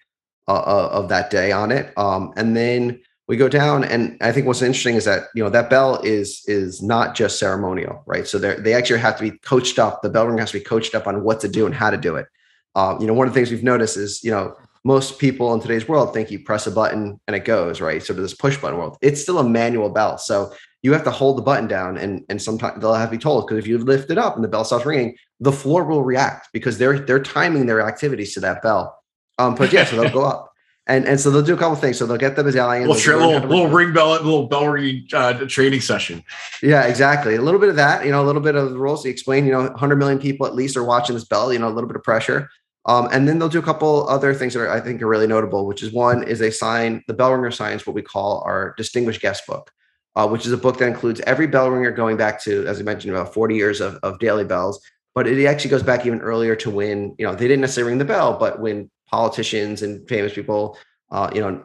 uh, 0.47 0.53
uh, 0.53 0.89
of 0.91 1.09
that 1.09 1.29
day 1.29 1.51
on 1.51 1.71
it. 1.71 1.97
Um, 1.97 2.33
and 2.35 2.55
then 2.55 2.99
we 3.27 3.37
go 3.37 3.47
down, 3.47 3.83
and 3.83 4.17
I 4.21 4.31
think 4.31 4.47
what's 4.47 4.61
interesting 4.61 4.95
is 4.95 5.05
that 5.05 5.27
you 5.35 5.43
know 5.43 5.49
that 5.49 5.69
bell 5.69 6.01
is 6.01 6.43
is 6.47 6.81
not 6.81 7.15
just 7.15 7.39
ceremonial, 7.39 8.03
right? 8.05 8.27
So 8.27 8.37
they 8.37 8.55
they 8.55 8.73
actually 8.73 8.99
have 8.99 9.15
to 9.17 9.23
be 9.29 9.37
coached 9.39 9.79
up. 9.79 10.01
The 10.01 10.09
bell 10.09 10.27
ringer 10.27 10.41
has 10.41 10.51
to 10.51 10.59
be 10.59 10.63
coached 10.63 10.93
up 10.93 11.07
on 11.07 11.23
what 11.23 11.39
to 11.41 11.47
do 11.47 11.65
and 11.65 11.73
how 11.73 11.89
to 11.89 11.97
do 11.97 12.17
it. 12.17 12.27
Um, 12.75 12.99
you 12.99 13.07
know, 13.07 13.13
one 13.13 13.27
of 13.27 13.33
the 13.33 13.39
things 13.39 13.51
we've 13.51 13.63
noticed 13.63 13.97
is 13.97 14.23
you 14.23 14.31
know 14.31 14.55
most 14.83 15.19
people 15.19 15.53
in 15.53 15.59
today's 15.59 15.87
world 15.87 16.13
think 16.13 16.31
you 16.31 16.39
press 16.39 16.67
a 16.67 16.71
button 16.71 17.19
and 17.27 17.35
it 17.35 17.45
goes 17.45 17.81
right? 17.81 18.01
So 18.01 18.13
to 18.13 18.21
this 18.21 18.33
push 18.33 18.57
button 18.57 18.77
world. 18.77 18.97
It's 19.01 19.21
still 19.21 19.39
a 19.39 19.43
manual 19.43 19.89
bell. 19.89 20.17
So 20.17 20.53
you 20.81 20.93
have 20.93 21.03
to 21.03 21.11
hold 21.11 21.37
the 21.37 21.41
button 21.41 21.67
down 21.67 21.97
and 21.97 22.23
and 22.29 22.41
sometimes 22.41 22.79
they'll 22.79 22.93
have 22.93 23.09
to 23.09 23.17
be 23.17 23.21
told 23.21 23.45
because 23.45 23.57
if 23.57 23.67
you 23.67 23.77
lift 23.77 24.09
it 24.09 24.17
up 24.17 24.35
and 24.35 24.43
the 24.43 24.47
bell 24.47 24.63
stops 24.63 24.85
ringing 24.85 25.17
the 25.41 25.51
floor 25.51 25.83
will 25.83 26.03
react 26.03 26.49
because 26.53 26.77
they're 26.77 26.99
they're 26.99 27.21
timing 27.21 27.65
their 27.65 27.81
activities 27.81 28.33
to 28.33 28.39
that 28.39 28.61
bell. 28.61 29.01
Um 29.37 29.55
but 29.55 29.73
yeah 29.73 29.83
so 29.83 29.97
they'll 29.97 30.11
go 30.11 30.23
up 30.23 30.53
and 30.87 31.05
and 31.05 31.19
so 31.19 31.29
they'll 31.29 31.41
do 31.41 31.53
a 31.53 31.57
couple 31.57 31.75
things. 31.75 31.97
So 31.97 32.05
they'll 32.05 32.17
get 32.17 32.37
the 32.37 32.43
medallion 32.43 32.87
little, 32.87 33.01
tra- 33.01 33.17
little, 33.17 33.47
little 33.47 33.67
ring 33.67 33.93
bell 33.93 34.13
a 34.13 34.23
little 34.23 34.47
bell 34.47 34.69
ring 34.69 35.05
uh, 35.11 35.33
training 35.47 35.81
session. 35.81 36.23
Yeah 36.63 36.87
exactly. 36.87 37.35
A 37.35 37.41
little 37.41 37.59
bit 37.59 37.69
of 37.69 37.75
that 37.75 38.05
you 38.05 38.11
know 38.11 38.23
a 38.23 38.27
little 38.27 38.41
bit 38.41 38.55
of 38.55 38.71
the 38.71 38.79
rules 38.79 39.03
to 39.03 39.09
explain 39.09 39.45
you 39.45 39.51
know 39.51 39.63
100 39.63 39.97
million 39.97 40.19
people 40.19 40.47
at 40.47 40.55
least 40.55 40.77
are 40.77 40.83
watching 40.85 41.15
this 41.15 41.25
bell 41.25 41.51
you 41.51 41.59
know 41.59 41.67
a 41.67 41.75
little 41.75 41.89
bit 41.89 41.97
of 41.97 42.03
pressure 42.03 42.49
um, 42.85 43.09
and 43.11 43.27
then 43.27 43.39
they'll 43.39 43.49
do 43.49 43.59
a 43.59 43.63
couple 43.63 44.07
other 44.07 44.33
things 44.33 44.53
that 44.53 44.61
are, 44.61 44.69
I 44.69 44.79
think 44.79 45.01
are 45.01 45.07
really 45.07 45.27
notable, 45.27 45.65
which 45.65 45.83
is 45.83 45.91
one 45.91 46.23
is 46.23 46.39
they 46.39 46.51
sign 46.51 47.03
the 47.07 47.13
bell 47.13 47.33
ringer 47.33 47.51
signs 47.51 47.85
what 47.85 47.93
we 47.93 48.01
call 48.01 48.41
our 48.45 48.73
distinguished 48.77 49.21
guest 49.21 49.45
book, 49.45 49.71
uh, 50.15 50.27
which 50.27 50.45
is 50.45 50.51
a 50.51 50.57
book 50.57 50.77
that 50.77 50.87
includes 50.87 51.19
every 51.21 51.47
bell 51.47 51.69
ringer 51.69 51.91
going 51.91 52.17
back 52.17 52.41
to, 52.43 52.65
as 52.67 52.79
I 52.79 52.83
mentioned, 52.83 53.13
about 53.13 53.33
40 53.33 53.55
years 53.55 53.81
of, 53.81 53.95
of 54.01 54.19
daily 54.19 54.45
bells. 54.45 54.81
But 55.13 55.27
it 55.27 55.45
actually 55.45 55.71
goes 55.71 55.83
back 55.83 56.05
even 56.05 56.21
earlier 56.21 56.55
to 56.57 56.69
when, 56.69 57.15
you 57.17 57.25
know, 57.25 57.35
they 57.35 57.47
didn't 57.47 57.61
necessarily 57.61 57.91
ring 57.91 57.99
the 57.99 58.05
bell, 58.05 58.37
but 58.37 58.61
when 58.61 58.89
politicians 59.07 59.81
and 59.81 60.07
famous 60.07 60.33
people, 60.33 60.77
uh, 61.11 61.29
you 61.33 61.41
know, 61.41 61.63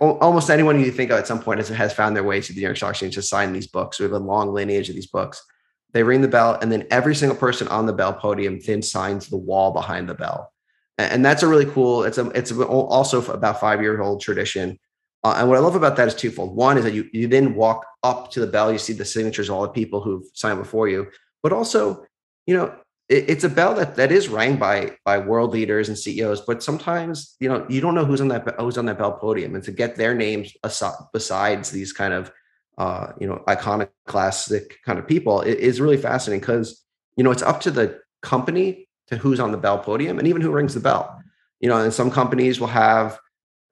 almost 0.00 0.48
anyone 0.48 0.80
you 0.80 0.90
think 0.90 1.10
of 1.10 1.18
at 1.18 1.26
some 1.26 1.42
point 1.42 1.58
has, 1.58 1.68
has 1.68 1.92
found 1.92 2.14
their 2.14 2.24
way 2.24 2.40
to 2.40 2.52
the 2.52 2.60
New 2.60 2.66
York 2.66 2.76
Stock 2.76 2.90
Exchange 2.90 3.14
to 3.16 3.22
sign 3.22 3.52
these 3.52 3.66
books. 3.66 3.98
We 3.98 4.04
have 4.04 4.12
a 4.12 4.18
long 4.18 4.54
lineage 4.54 4.88
of 4.88 4.94
these 4.94 5.08
books 5.08 5.42
they 5.92 6.02
ring 6.02 6.20
the 6.20 6.28
bell, 6.28 6.58
and 6.60 6.70
then 6.70 6.86
every 6.90 7.14
single 7.14 7.36
person 7.36 7.68
on 7.68 7.86
the 7.86 7.92
bell 7.92 8.12
podium 8.12 8.60
then 8.66 8.82
signs 8.82 9.28
the 9.28 9.36
wall 9.36 9.72
behind 9.72 10.08
the 10.08 10.14
bell. 10.14 10.52
And 10.98 11.24
that's 11.24 11.42
a 11.42 11.48
really 11.48 11.66
cool. 11.66 12.04
It's 12.04 12.18
a 12.18 12.26
it's 12.30 12.52
also 12.52 13.24
about 13.32 13.60
five 13.60 13.80
year 13.80 14.00
old 14.00 14.20
tradition. 14.20 14.78
Uh, 15.24 15.36
and 15.38 15.48
what 15.48 15.56
I 15.56 15.60
love 15.60 15.74
about 15.74 15.96
that 15.96 16.08
is 16.08 16.14
twofold. 16.14 16.54
One 16.54 16.76
is 16.76 16.84
that 16.84 16.92
you 16.92 17.08
you 17.12 17.28
then 17.28 17.54
walk 17.54 17.86
up 18.02 18.30
to 18.32 18.40
the 18.40 18.46
bell, 18.46 18.72
you 18.72 18.78
see 18.78 18.92
the 18.92 19.04
signatures 19.04 19.48
of 19.48 19.54
all 19.54 19.62
the 19.62 19.68
people 19.68 20.00
who've 20.00 20.24
signed 20.34 20.58
before 20.58 20.88
you, 20.88 21.08
but 21.42 21.52
also, 21.52 22.04
you 22.46 22.56
know, 22.56 22.74
it, 23.08 23.30
it's 23.30 23.44
a 23.44 23.48
bell 23.48 23.74
that 23.74 23.96
that 23.96 24.12
is 24.12 24.28
rang 24.28 24.56
by 24.56 24.96
by 25.04 25.18
world 25.18 25.52
leaders 25.52 25.88
and 25.88 25.98
CEOs. 25.98 26.42
But 26.42 26.62
sometimes, 26.62 27.36
you 27.40 27.48
know, 27.48 27.64
you 27.68 27.80
don't 27.80 27.94
know 27.94 28.04
who's 28.04 28.20
on 28.20 28.28
that 28.28 28.54
who's 28.58 28.78
on 28.78 28.86
that 28.86 28.98
bell 28.98 29.12
podium, 29.12 29.54
and 29.54 29.64
to 29.64 29.72
get 29.72 29.96
their 29.96 30.14
names 30.14 30.52
aside, 30.64 30.94
besides 31.12 31.70
these 31.70 31.92
kind 31.92 32.12
of 32.12 32.32
uh, 32.78 33.12
you 33.20 33.26
know, 33.26 33.42
iconic 33.48 33.90
classic 34.06 34.78
kind 34.86 34.98
of 35.00 35.06
people 35.06 35.42
is 35.42 35.80
really 35.80 35.96
fascinating 35.96 36.40
because, 36.40 36.84
you 37.16 37.24
know, 37.24 37.32
it's 37.32 37.42
up 37.42 37.60
to 37.60 37.72
the 37.72 38.00
company 38.22 38.88
to 39.08 39.16
who's 39.16 39.40
on 39.40 39.50
the 39.50 39.58
bell 39.58 39.78
podium 39.78 40.18
and 40.18 40.28
even 40.28 40.40
who 40.40 40.52
rings 40.52 40.74
the 40.74 40.80
bell. 40.80 41.20
You 41.60 41.68
know, 41.68 41.76
and 41.78 41.92
some 41.92 42.08
companies 42.08 42.60
will 42.60 42.68
have, 42.68 43.18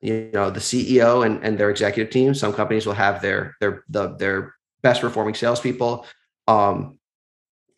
you 0.00 0.30
know, 0.34 0.50
the 0.50 0.58
CEO 0.58 1.24
and, 1.24 1.42
and 1.44 1.56
their 1.56 1.70
executive 1.70 2.12
team. 2.12 2.34
Some 2.34 2.52
companies 2.52 2.84
will 2.84 2.94
have 2.94 3.22
their 3.22 3.54
their 3.60 3.84
the, 3.88 4.08
their 4.16 4.56
best 4.82 5.00
performing 5.00 5.34
salespeople. 5.34 6.04
Um, 6.48 6.98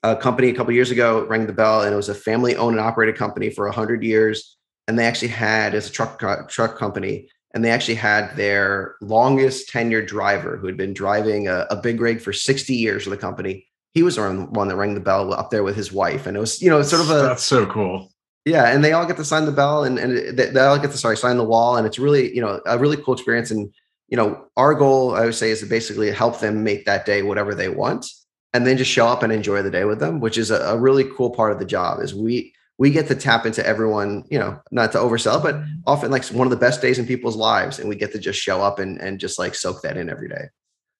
a 0.02 0.16
company 0.16 0.48
a 0.48 0.54
couple 0.54 0.72
years 0.72 0.90
ago 0.90 1.26
rang 1.26 1.46
the 1.46 1.52
bell, 1.52 1.82
and 1.82 1.92
it 1.92 1.96
was 1.96 2.08
a 2.08 2.14
family 2.14 2.56
owned 2.56 2.78
and 2.78 2.86
operated 2.86 3.16
company 3.16 3.50
for 3.50 3.68
hundred 3.70 4.02
years. 4.02 4.56
And 4.86 4.98
they 4.98 5.04
actually 5.04 5.28
had 5.28 5.74
as 5.74 5.90
a 5.90 5.92
truck 5.92 6.18
truck 6.48 6.78
company, 6.78 7.28
and 7.54 7.64
they 7.64 7.70
actually 7.70 7.94
had 7.94 8.36
their 8.36 8.96
longest 9.00 9.72
tenured 9.72 10.06
driver 10.06 10.56
who 10.56 10.66
had 10.66 10.76
been 10.76 10.92
driving 10.92 11.48
a, 11.48 11.66
a 11.70 11.76
big 11.76 12.00
rig 12.00 12.20
for 12.20 12.32
60 12.32 12.74
years 12.74 13.04
for 13.04 13.10
the 13.10 13.16
company. 13.16 13.66
He 13.94 14.02
was 14.02 14.16
the 14.16 14.30
one 14.50 14.68
that 14.68 14.76
rang 14.76 14.94
the 14.94 15.00
bell 15.00 15.32
up 15.32 15.50
there 15.50 15.62
with 15.62 15.74
his 15.74 15.90
wife. 15.90 16.26
And 16.26 16.36
it 16.36 16.40
was, 16.40 16.60
you 16.60 16.68
know, 16.68 16.82
sort 16.82 17.02
of 17.02 17.10
a 17.10 17.22
that's 17.22 17.42
so 17.42 17.66
cool. 17.66 18.12
Yeah. 18.44 18.66
And 18.66 18.84
they 18.84 18.92
all 18.92 19.06
get 19.06 19.16
to 19.16 19.24
sign 19.24 19.46
the 19.46 19.52
bell 19.52 19.84
and, 19.84 19.98
and 19.98 20.38
they, 20.38 20.50
they 20.50 20.60
all 20.60 20.78
get 20.78 20.90
to 20.90 20.98
sorry, 20.98 21.16
sign 21.16 21.36
the 21.36 21.44
wall. 21.44 21.76
And 21.76 21.86
it's 21.86 21.98
really, 21.98 22.34
you 22.34 22.40
know, 22.40 22.60
a 22.66 22.78
really 22.78 22.96
cool 22.98 23.14
experience. 23.14 23.50
And, 23.50 23.72
you 24.08 24.16
know, 24.16 24.46
our 24.56 24.74
goal, 24.74 25.14
I 25.14 25.24
would 25.24 25.34
say, 25.34 25.50
is 25.50 25.60
to 25.60 25.66
basically 25.66 26.10
help 26.10 26.40
them 26.40 26.62
make 26.62 26.84
that 26.84 27.06
day 27.06 27.22
whatever 27.22 27.54
they 27.54 27.68
want 27.68 28.06
and 28.52 28.66
then 28.66 28.78
just 28.78 28.90
show 28.90 29.06
up 29.06 29.22
and 29.22 29.32
enjoy 29.32 29.62
the 29.62 29.70
day 29.70 29.84
with 29.84 30.00
them, 30.00 30.20
which 30.20 30.38
is 30.38 30.50
a, 30.50 30.56
a 30.60 30.78
really 30.78 31.04
cool 31.16 31.30
part 31.30 31.52
of 31.52 31.58
the 31.58 31.64
job 31.64 32.00
is 32.00 32.14
we 32.14 32.52
we 32.78 32.90
get 32.90 33.08
to 33.08 33.14
tap 33.14 33.44
into 33.44 33.66
everyone, 33.66 34.24
you 34.30 34.38
know, 34.38 34.60
not 34.70 34.92
to 34.92 34.98
oversell, 34.98 35.42
but 35.42 35.56
mm-hmm. 35.56 35.80
often 35.86 36.10
like 36.10 36.24
one 36.26 36.46
of 36.46 36.50
the 36.50 36.56
best 36.56 36.80
days 36.80 36.98
in 36.98 37.06
people's 37.06 37.36
lives. 37.36 37.78
And 37.78 37.88
we 37.88 37.96
get 37.96 38.12
to 38.12 38.18
just 38.18 38.40
show 38.40 38.62
up 38.62 38.78
and, 38.78 39.00
and 39.00 39.18
just 39.18 39.38
like 39.38 39.54
soak 39.54 39.82
that 39.82 39.96
in 39.96 40.08
every 40.08 40.28
day. 40.28 40.46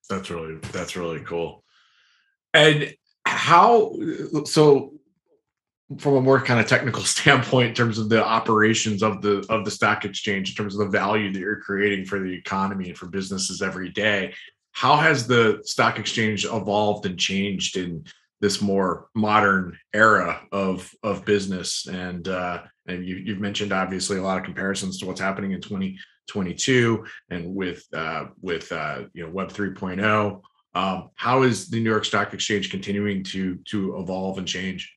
That's 0.09 0.29
really, 0.29 0.55
that's 0.73 0.95
really 0.95 1.21
cool. 1.21 1.63
And 2.53 2.93
how, 3.25 3.95
so 4.45 4.93
from 5.97 6.15
a 6.15 6.21
more 6.21 6.41
kind 6.41 6.59
of 6.59 6.67
technical 6.67 7.01
standpoint 7.03 7.69
in 7.69 7.75
terms 7.75 7.97
of 7.97 8.09
the 8.09 8.23
operations 8.23 9.01
of 9.01 9.21
the 9.21 9.45
of 9.49 9.65
the 9.65 9.71
stock 9.71 10.05
exchange 10.05 10.49
in 10.49 10.55
terms 10.55 10.75
of 10.75 10.79
the 10.79 10.97
value 10.97 11.31
that 11.31 11.39
you're 11.39 11.61
creating 11.61 12.05
for 12.05 12.19
the 12.19 12.33
economy 12.33 12.89
and 12.89 12.97
for 12.97 13.07
businesses 13.07 13.61
every 13.61 13.89
day 13.89 14.33
how 14.71 14.95
has 14.95 15.25
the 15.25 15.59
stock 15.63 15.97
exchange 15.97 16.45
evolved 16.45 17.05
and 17.07 17.17
changed 17.17 17.75
in 17.75 18.03
this 18.41 18.61
more 18.61 19.07
modern 19.15 19.77
era 19.93 20.41
of 20.51 20.91
of 21.03 21.25
business. 21.25 21.87
And 21.87 22.27
uh, 22.27 22.63
and 22.87 23.05
you, 23.05 23.17
you've 23.17 23.39
mentioned 23.39 23.71
obviously 23.71 24.17
a 24.17 24.23
lot 24.23 24.37
of 24.37 24.43
comparisons 24.43 24.97
to 24.99 25.05
what's 25.05 25.21
happening 25.21 25.51
in 25.51 25.61
2022 25.61 27.05
and 27.29 27.53
with 27.55 27.83
uh, 27.93 28.25
with 28.41 28.71
uh, 28.71 29.03
you 29.13 29.23
know 29.23 29.31
web 29.31 29.49
3.0 29.49 30.41
um, 30.75 31.09
how 31.15 31.41
is 31.41 31.69
the 31.69 31.77
new 31.81 31.89
york 31.89 32.05
stock 32.05 32.33
exchange 32.33 32.69
continuing 32.69 33.23
to 33.23 33.57
to 33.65 33.97
evolve 33.97 34.37
and 34.37 34.47
change? 34.47 34.95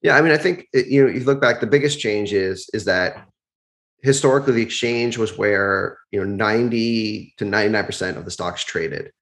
Yeah 0.00 0.16
i 0.16 0.22
mean 0.22 0.32
i 0.32 0.38
think 0.38 0.66
you 0.72 1.02
know 1.02 1.08
if 1.08 1.16
you 1.16 1.24
look 1.24 1.40
back 1.40 1.60
the 1.60 1.66
biggest 1.66 2.00
change 2.00 2.32
is 2.32 2.68
is 2.72 2.84
that 2.86 3.26
historically 4.02 4.54
the 4.54 4.62
exchange 4.62 5.18
was 5.18 5.36
where 5.38 5.98
you 6.10 6.18
know 6.18 6.26
90 6.26 7.34
to 7.36 7.44
99 7.44 7.84
percent 7.84 8.16
of 8.16 8.24
the 8.24 8.30
stocks 8.30 8.64
traded 8.64 9.12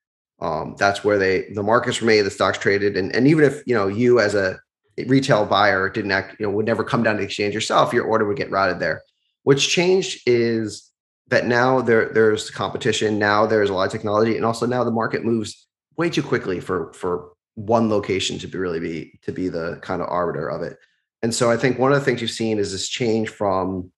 um, 0.40 0.74
that's 0.78 1.04
where 1.04 1.18
they 1.18 1.50
the 1.52 1.62
markets 1.62 2.00
were 2.00 2.06
made, 2.06 2.22
the 2.22 2.30
stocks 2.30 2.58
traded, 2.58 2.96
and 2.96 3.14
and 3.14 3.26
even 3.26 3.44
if 3.44 3.62
you 3.66 3.74
know 3.74 3.88
you 3.88 4.20
as 4.20 4.34
a 4.34 4.58
retail 5.06 5.46
buyer 5.46 5.88
didn't 5.88 6.10
act, 6.10 6.38
you 6.38 6.46
know, 6.46 6.52
would 6.52 6.66
never 6.66 6.84
come 6.84 7.02
down 7.02 7.14
to 7.14 7.18
the 7.18 7.24
exchange 7.24 7.54
yourself, 7.54 7.92
your 7.92 8.04
order 8.04 8.26
would 8.26 8.36
get 8.36 8.50
routed 8.50 8.78
there. 8.78 9.02
What's 9.44 9.64
changed 9.64 10.22
is 10.26 10.90
that 11.28 11.46
now 11.46 11.80
there 11.80 12.08
there's 12.12 12.50
competition, 12.50 13.18
now 13.18 13.46
there's 13.46 13.70
a 13.70 13.74
lot 13.74 13.86
of 13.86 13.92
technology, 13.92 14.36
and 14.36 14.44
also 14.44 14.66
now 14.66 14.84
the 14.84 14.90
market 14.90 15.24
moves 15.24 15.66
way 15.96 16.10
too 16.10 16.22
quickly 16.22 16.60
for 16.60 16.92
for 16.94 17.32
one 17.54 17.90
location 17.90 18.38
to 18.38 18.46
be 18.46 18.58
really 18.58 18.80
be 18.80 19.18
to 19.22 19.32
be 19.32 19.48
the 19.48 19.78
kind 19.82 20.00
of 20.00 20.08
arbiter 20.08 20.48
of 20.48 20.62
it. 20.62 20.78
And 21.22 21.34
so 21.34 21.50
I 21.50 21.56
think 21.56 21.78
one 21.78 21.92
of 21.92 21.98
the 21.98 22.04
things 22.04 22.22
you've 22.22 22.30
seen 22.30 22.58
is 22.58 22.72
this 22.72 22.88
change 22.88 23.28
from 23.28 23.92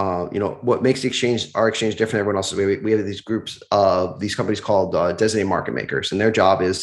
uh, 0.00 0.28
you 0.32 0.40
know 0.40 0.52
what 0.62 0.82
makes 0.82 1.02
the 1.02 1.08
exchange 1.08 1.50
our 1.54 1.68
exchange 1.68 1.94
different 1.94 2.12
than 2.12 2.20
everyone 2.20 2.36
else 2.36 2.52
is 2.52 2.58
we, 2.58 2.78
we 2.78 2.92
have 2.92 3.04
these 3.04 3.20
groups 3.20 3.62
of 3.70 4.18
these 4.18 4.34
companies 4.34 4.60
called 4.60 4.94
uh, 4.94 5.12
designated 5.12 5.48
market 5.48 5.74
makers 5.74 6.10
and 6.10 6.20
their 6.20 6.30
job 6.30 6.62
is 6.62 6.76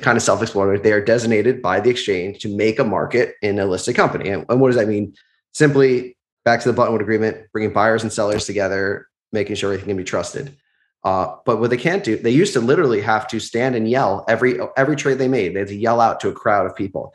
kind 0.00 0.16
of 0.16 0.22
self-explanatory. 0.22 0.80
They 0.80 0.92
are 0.92 1.04
designated 1.04 1.62
by 1.62 1.80
the 1.80 1.90
exchange 1.90 2.40
to 2.40 2.48
make 2.48 2.78
a 2.78 2.84
market 2.84 3.34
in 3.42 3.58
a 3.58 3.66
listed 3.66 3.94
company. 3.94 4.28
And, 4.30 4.44
and 4.48 4.60
what 4.60 4.68
does 4.68 4.76
that 4.76 4.88
mean? 4.88 5.14
Simply 5.52 6.16
back 6.44 6.60
to 6.60 6.70
the 6.70 6.80
buttonwood 6.80 7.00
agreement 7.00 7.36
bringing 7.52 7.72
buyers 7.72 8.02
and 8.02 8.12
sellers 8.12 8.44
together 8.44 9.08
making 9.32 9.56
sure 9.56 9.72
everything 9.72 9.88
can 9.88 9.96
be 9.96 10.04
trusted. 10.04 10.56
Uh, 11.02 11.36
but 11.44 11.58
what 11.60 11.70
they 11.70 11.76
can't 11.76 12.04
do 12.04 12.16
they 12.16 12.30
used 12.30 12.52
to 12.52 12.60
literally 12.60 13.00
have 13.00 13.26
to 13.28 13.40
stand 13.40 13.74
and 13.74 13.90
yell 13.90 14.24
every 14.28 14.58
every 14.76 14.96
trade 14.96 15.18
they 15.18 15.28
made. 15.28 15.54
They 15.54 15.60
had 15.60 15.68
to 15.68 15.76
yell 15.76 16.00
out 16.00 16.20
to 16.20 16.28
a 16.28 16.32
crowd 16.32 16.66
of 16.66 16.76
people. 16.76 17.12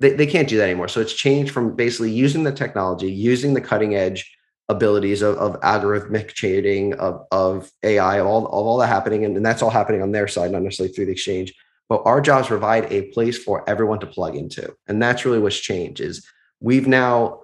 They, 0.00 0.12
they 0.14 0.26
can't 0.26 0.48
do 0.48 0.56
that 0.58 0.64
anymore. 0.64 0.88
So 0.88 1.00
it's 1.00 1.12
changed 1.12 1.52
from 1.52 1.74
basically 1.74 2.10
using 2.10 2.44
the 2.44 2.52
technology 2.52 3.10
using 3.10 3.54
the 3.54 3.60
cutting 3.60 3.94
edge 3.94 4.37
abilities 4.68 5.22
of, 5.22 5.36
of 5.36 5.58
algorithmic 5.60 6.28
trading 6.28 6.94
of, 6.94 7.26
of 7.32 7.70
AI, 7.82 8.20
all, 8.20 8.46
of 8.46 8.52
all 8.52 8.78
that 8.78 8.88
happening. 8.88 9.24
And, 9.24 9.36
and 9.36 9.44
that's 9.44 9.62
all 9.62 9.70
happening 9.70 10.02
on 10.02 10.12
their 10.12 10.28
side, 10.28 10.52
not 10.52 10.62
necessarily 10.62 10.92
through 10.92 11.06
the 11.06 11.12
exchange. 11.12 11.54
but 11.88 12.02
our 12.04 12.20
jobs 12.20 12.48
provide 12.48 12.92
a 12.92 13.02
place 13.12 13.42
for 13.42 13.68
everyone 13.68 13.98
to 14.00 14.06
plug 14.06 14.36
into. 14.36 14.74
And 14.86 15.00
that's 15.00 15.24
really 15.24 15.38
what's 15.38 15.58
changed 15.58 16.00
is 16.00 16.26
we've 16.60 16.86
now 16.86 17.40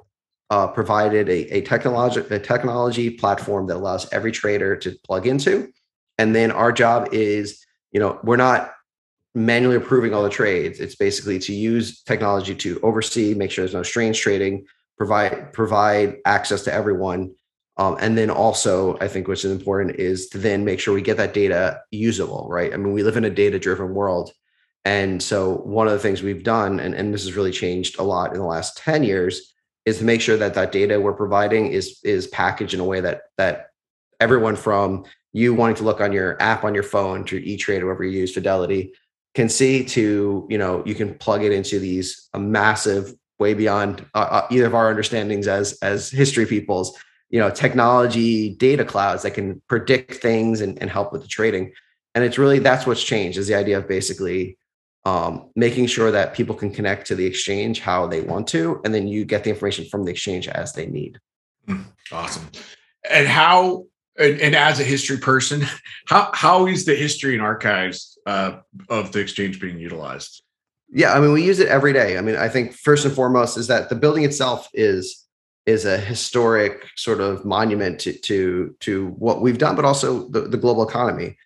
uh, 0.51 0.69
provided 0.69 1.29
a, 1.29 1.57
a 1.57 1.61
technology 1.63 2.21
a 2.31 2.39
technology 2.39 3.11
platform 3.11 3.67
that 3.69 3.77
allows 3.77 4.13
every 4.13 4.31
trader 4.31 4.77
to 4.77 4.95
plug 5.05 5.27
into. 5.27 5.73
And 6.19 6.35
then 6.35 6.51
our 6.51 6.73
job 6.73 7.09
is, 7.13 7.65
you 7.91 8.01
know, 8.01 8.21
we're 8.23 8.37
not 8.37 8.73
manually 9.35 9.77
approving 9.77 10.15
all 10.15 10.23
the 10.23 10.29
trades. 10.29 10.79
It's 10.79 10.95
basically 10.95 11.39
to 11.41 11.53
use 11.53 12.03
technology 12.03 12.55
to 12.57 12.79
oversee, 12.83 13.35
make 13.35 13.51
sure 13.51 13.65
there's 13.65 13.75
no 13.75 13.83
strange 13.83 14.21
trading, 14.21 14.67
provide 14.97 15.53
provide 15.53 16.17
access 16.25 16.63
to 16.65 16.73
everyone. 16.73 17.35
Um, 17.77 17.97
and 18.01 18.17
then 18.17 18.31
also, 18.31 18.97
I 19.01 19.09
think 19.09 19.27
which 19.27 19.45
is 19.45 19.51
important 19.51 19.97
is 19.97 20.29
to 20.29 20.39
then 20.39 20.65
make 20.65 20.79
sure 20.79 20.95
we 20.95 21.03
get 21.03 21.17
that 21.17 21.35
data 21.35 21.81
usable, 21.91 22.47
right? 22.49 22.73
I 22.73 22.77
mean, 22.77 22.93
we 22.93 23.03
live 23.03 23.17
in 23.17 23.25
a 23.25 23.31
data 23.31 23.59
driven 23.59 23.95
world. 23.95 24.31
And 24.85 25.21
so 25.21 25.57
one 25.59 25.89
of 25.89 25.93
the 25.93 25.99
things 25.99 26.23
we've 26.23 26.45
done, 26.45 26.79
and, 26.79 26.95
and 26.95 27.13
this 27.13 27.25
has 27.25 27.35
really 27.35 27.51
changed 27.51 27.99
a 27.99 28.03
lot 28.03 28.33
in 28.33 28.39
the 28.39 28.47
last 28.47 28.77
10 28.77 29.03
years, 29.03 29.55
is 29.87 29.99
to 29.99 30.05
make 30.05 30.21
sure 30.21 30.37
that 30.37 30.55
that 30.55 30.73
data 30.73 31.01
we're 31.01 31.13
providing 31.13 31.67
is 31.69 31.99
is 32.05 32.27
packaged 32.29 32.75
in 32.75 32.81
a 32.81 32.85
way 32.85 33.01
that 33.01 33.23
that 33.39 33.67
everyone 34.21 34.57
from 34.57 35.05
you 35.33 35.53
wanting 35.53 35.77
to 35.77 35.83
look 35.83 36.01
on 36.01 36.13
your 36.13 36.41
app 36.41 36.65
on 36.65 36.75
your 36.75 36.85
phone 36.85 37.25
to 37.25 37.45
E-Trade 37.45 37.83
or 37.83 37.87
whatever 37.87 38.05
you 38.05 38.21
use, 38.21 38.33
Fidelity, 38.33 38.93
can 39.35 39.49
see 39.49 39.85
to 39.85 40.47
you 40.49 40.59
know 40.59 40.83
you 40.87 40.95
can 40.95 41.15
plug 41.15 41.43
it 41.43 41.53
into 41.53 41.79
these 41.79 42.29
a 42.35 42.39
massive 42.39 43.15
way 43.39 43.55
beyond 43.55 44.05
uh, 44.15 44.19
uh, 44.31 44.47
either 44.51 44.67
of 44.67 44.75
our 44.75 44.89
understandings 44.89 45.47
as 45.47 45.79
as 45.83 46.11
history 46.11 46.47
peoples. 46.47 46.97
You 47.31 47.41
know 47.41 47.51
technology 47.51 48.55
data 48.55 48.85
clouds 48.85 49.23
that 49.23 49.33
can 49.33 49.61
predict 49.69 50.15
things 50.15 50.61
and, 50.61 50.81
and 50.81 50.91
help 50.91 51.13
with 51.13 51.23
the 51.23 51.29
trading. 51.29 51.73
And 52.15 52.23
it's 52.23 52.39
really 52.39 52.61
that's 52.61 52.87
what's 52.87 53.03
changed 53.03 53.39
is 53.39 53.49
the 53.49 53.57
idea 53.57 53.79
of 53.79 53.89
basically 53.89 54.57
um, 55.05 55.51
making 55.57 55.87
sure 55.87 56.11
that 56.11 56.35
people 56.35 56.55
can 56.55 56.71
connect 56.71 57.07
to 57.09 57.15
the 57.15 57.27
exchange 57.27 57.81
how 57.81 58.07
they 58.07 58.21
want 58.21 58.47
to 58.49 58.81
and 58.85 58.95
then 58.95 59.07
you 59.07 59.25
get 59.25 59.45
the 59.45 59.51
information 59.51 59.85
from 59.87 60.05
the 60.05 60.13
exchange 60.13 60.49
as 60.49 60.73
they 60.73 60.87
need. 60.87 61.19
Hmm, 61.67 61.83
awesome. 62.13 62.49
And 63.11 63.27
how 63.27 63.87
and, 64.17 64.41
and, 64.41 64.55
as 64.55 64.79
a 64.79 64.85
history 64.85 65.19
person, 65.19 65.63
how 66.07 66.31
how 66.33 66.67
is 66.67 66.85
the 66.85 66.95
history 66.95 67.35
and 67.35 67.43
archives 67.43 68.17
uh, 68.27 68.59
of 68.89 69.13
the 69.13 69.19
exchange 69.19 69.61
being 69.61 69.79
utilized? 69.79 70.44
Yeah, 70.97 71.13
I 71.13 71.19
mean, 71.19 71.33
we 71.33 71.45
use 71.45 71.59
it 71.59 71.67
every 71.67 71.93
day. 71.93 72.17
I 72.17 72.21
mean, 72.21 72.37
I 72.37 72.49
think 72.49 72.73
first 72.73 73.05
and 73.05 73.13
foremost 73.13 73.59
is 73.59 73.67
that 73.67 73.89
the 73.89 73.97
building 73.97 74.23
itself 74.25 74.69
is 74.73 75.27
is 75.67 75.87
a 75.87 75.99
historic 75.99 76.87
sort 76.95 77.21
of 77.21 77.45
monument 77.45 77.99
to 78.01 78.13
to, 78.13 78.77
to 78.81 79.09
what 79.19 79.43
we've 79.43 79.59
done, 79.59 79.75
but 79.75 79.85
also 79.85 80.29
the, 80.29 80.43
the 80.43 80.57
global 80.57 80.89
economy. 80.89 81.37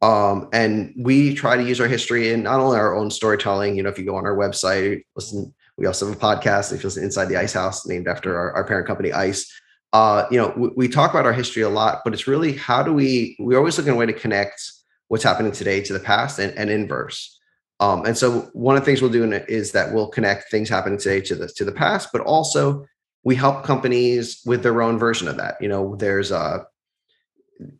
Um, 0.00 0.48
and 0.52 0.94
we 0.96 1.34
try 1.34 1.56
to 1.56 1.62
use 1.62 1.80
our 1.80 1.86
history 1.86 2.32
in 2.32 2.42
not 2.42 2.60
only 2.60 2.78
our 2.78 2.94
own 2.94 3.10
storytelling. 3.10 3.76
You 3.76 3.82
know, 3.82 3.90
if 3.90 3.98
you 3.98 4.04
go 4.06 4.16
on 4.16 4.26
our 4.26 4.36
website, 4.36 5.04
listen. 5.14 5.54
We 5.76 5.86
also 5.86 6.06
have 6.06 6.16
a 6.16 6.20
podcast. 6.20 6.72
If 6.72 6.84
you 6.84 6.86
listen 6.86 7.02
inside 7.02 7.24
the 7.24 7.36
Ice 7.36 7.52
House, 7.52 7.84
named 7.84 8.06
after 8.06 8.38
our, 8.38 8.52
our 8.52 8.64
parent 8.64 8.86
company, 8.86 9.12
Ice 9.12 9.52
uh, 9.92 10.26
you 10.28 10.36
know, 10.36 10.52
we, 10.56 10.68
we, 10.76 10.88
talk 10.88 11.12
about 11.12 11.24
our 11.24 11.32
history 11.32 11.62
a 11.62 11.68
lot, 11.68 12.00
but 12.02 12.12
it's 12.12 12.26
really 12.26 12.52
how 12.52 12.82
do 12.82 12.92
we, 12.92 13.36
we're 13.38 13.56
always 13.56 13.78
looking 13.78 13.92
a 13.92 13.96
way 13.96 14.04
to 14.04 14.12
connect 14.12 14.60
what's 15.06 15.22
happening 15.22 15.52
today 15.52 15.80
to 15.80 15.92
the 15.92 16.00
past 16.00 16.40
and, 16.40 16.52
and 16.58 16.68
inverse. 16.68 17.33
Um, 17.80 18.04
and 18.04 18.16
so 18.16 18.42
one 18.52 18.76
of 18.76 18.82
the 18.82 18.86
things 18.86 19.02
we'll 19.02 19.10
do 19.10 19.24
is 19.48 19.72
that 19.72 19.92
we'll 19.92 20.08
connect 20.08 20.50
things 20.50 20.68
happening 20.68 20.98
today 20.98 21.20
to 21.22 21.34
the, 21.34 21.48
to 21.48 21.64
the 21.64 21.72
past, 21.72 22.10
but 22.12 22.20
also 22.22 22.86
we 23.24 23.34
help 23.34 23.64
companies 23.64 24.40
with 24.46 24.62
their 24.62 24.80
own 24.80 24.98
version 24.98 25.28
of 25.28 25.36
that. 25.38 25.56
You 25.60 25.68
know, 25.68 25.96
there's 25.96 26.30
a, 26.30 26.36
uh, 26.36 26.64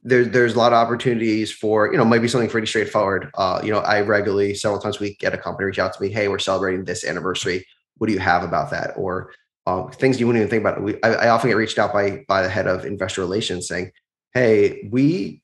there, 0.02 0.24
there's 0.24 0.54
a 0.54 0.58
lot 0.58 0.72
of 0.72 0.76
opportunities 0.76 1.50
for, 1.50 1.90
you 1.90 1.98
know, 1.98 2.04
maybe 2.04 2.28
something 2.28 2.48
pretty 2.48 2.66
straightforward. 2.66 3.30
Uh, 3.34 3.60
you 3.62 3.72
know, 3.72 3.80
I 3.80 4.00
regularly, 4.02 4.54
several 4.54 4.80
times 4.80 4.98
a 4.98 5.00
week, 5.00 5.18
get 5.18 5.34
a 5.34 5.38
company 5.38 5.66
reach 5.66 5.80
out 5.80 5.92
to 5.92 6.00
me, 6.00 6.10
hey, 6.10 6.28
we're 6.28 6.38
celebrating 6.38 6.84
this 6.84 7.04
anniversary. 7.04 7.66
What 7.96 8.06
do 8.06 8.12
you 8.12 8.20
have 8.20 8.44
about 8.44 8.70
that? 8.70 8.92
Or 8.96 9.32
uh, 9.66 9.88
things 9.88 10.20
you 10.20 10.26
wouldn't 10.26 10.42
even 10.42 10.50
think 10.50 10.60
about. 10.60 10.82
We, 10.82 11.02
I, 11.02 11.26
I, 11.26 11.28
often 11.30 11.48
get 11.48 11.56
reached 11.56 11.78
out 11.78 11.92
by 11.92 12.24
by 12.28 12.42
the 12.42 12.48
head 12.48 12.66
of 12.66 12.84
investor 12.84 13.22
relations 13.22 13.66
saying, 13.66 13.92
"Hey, 14.34 14.88
we 14.90 15.42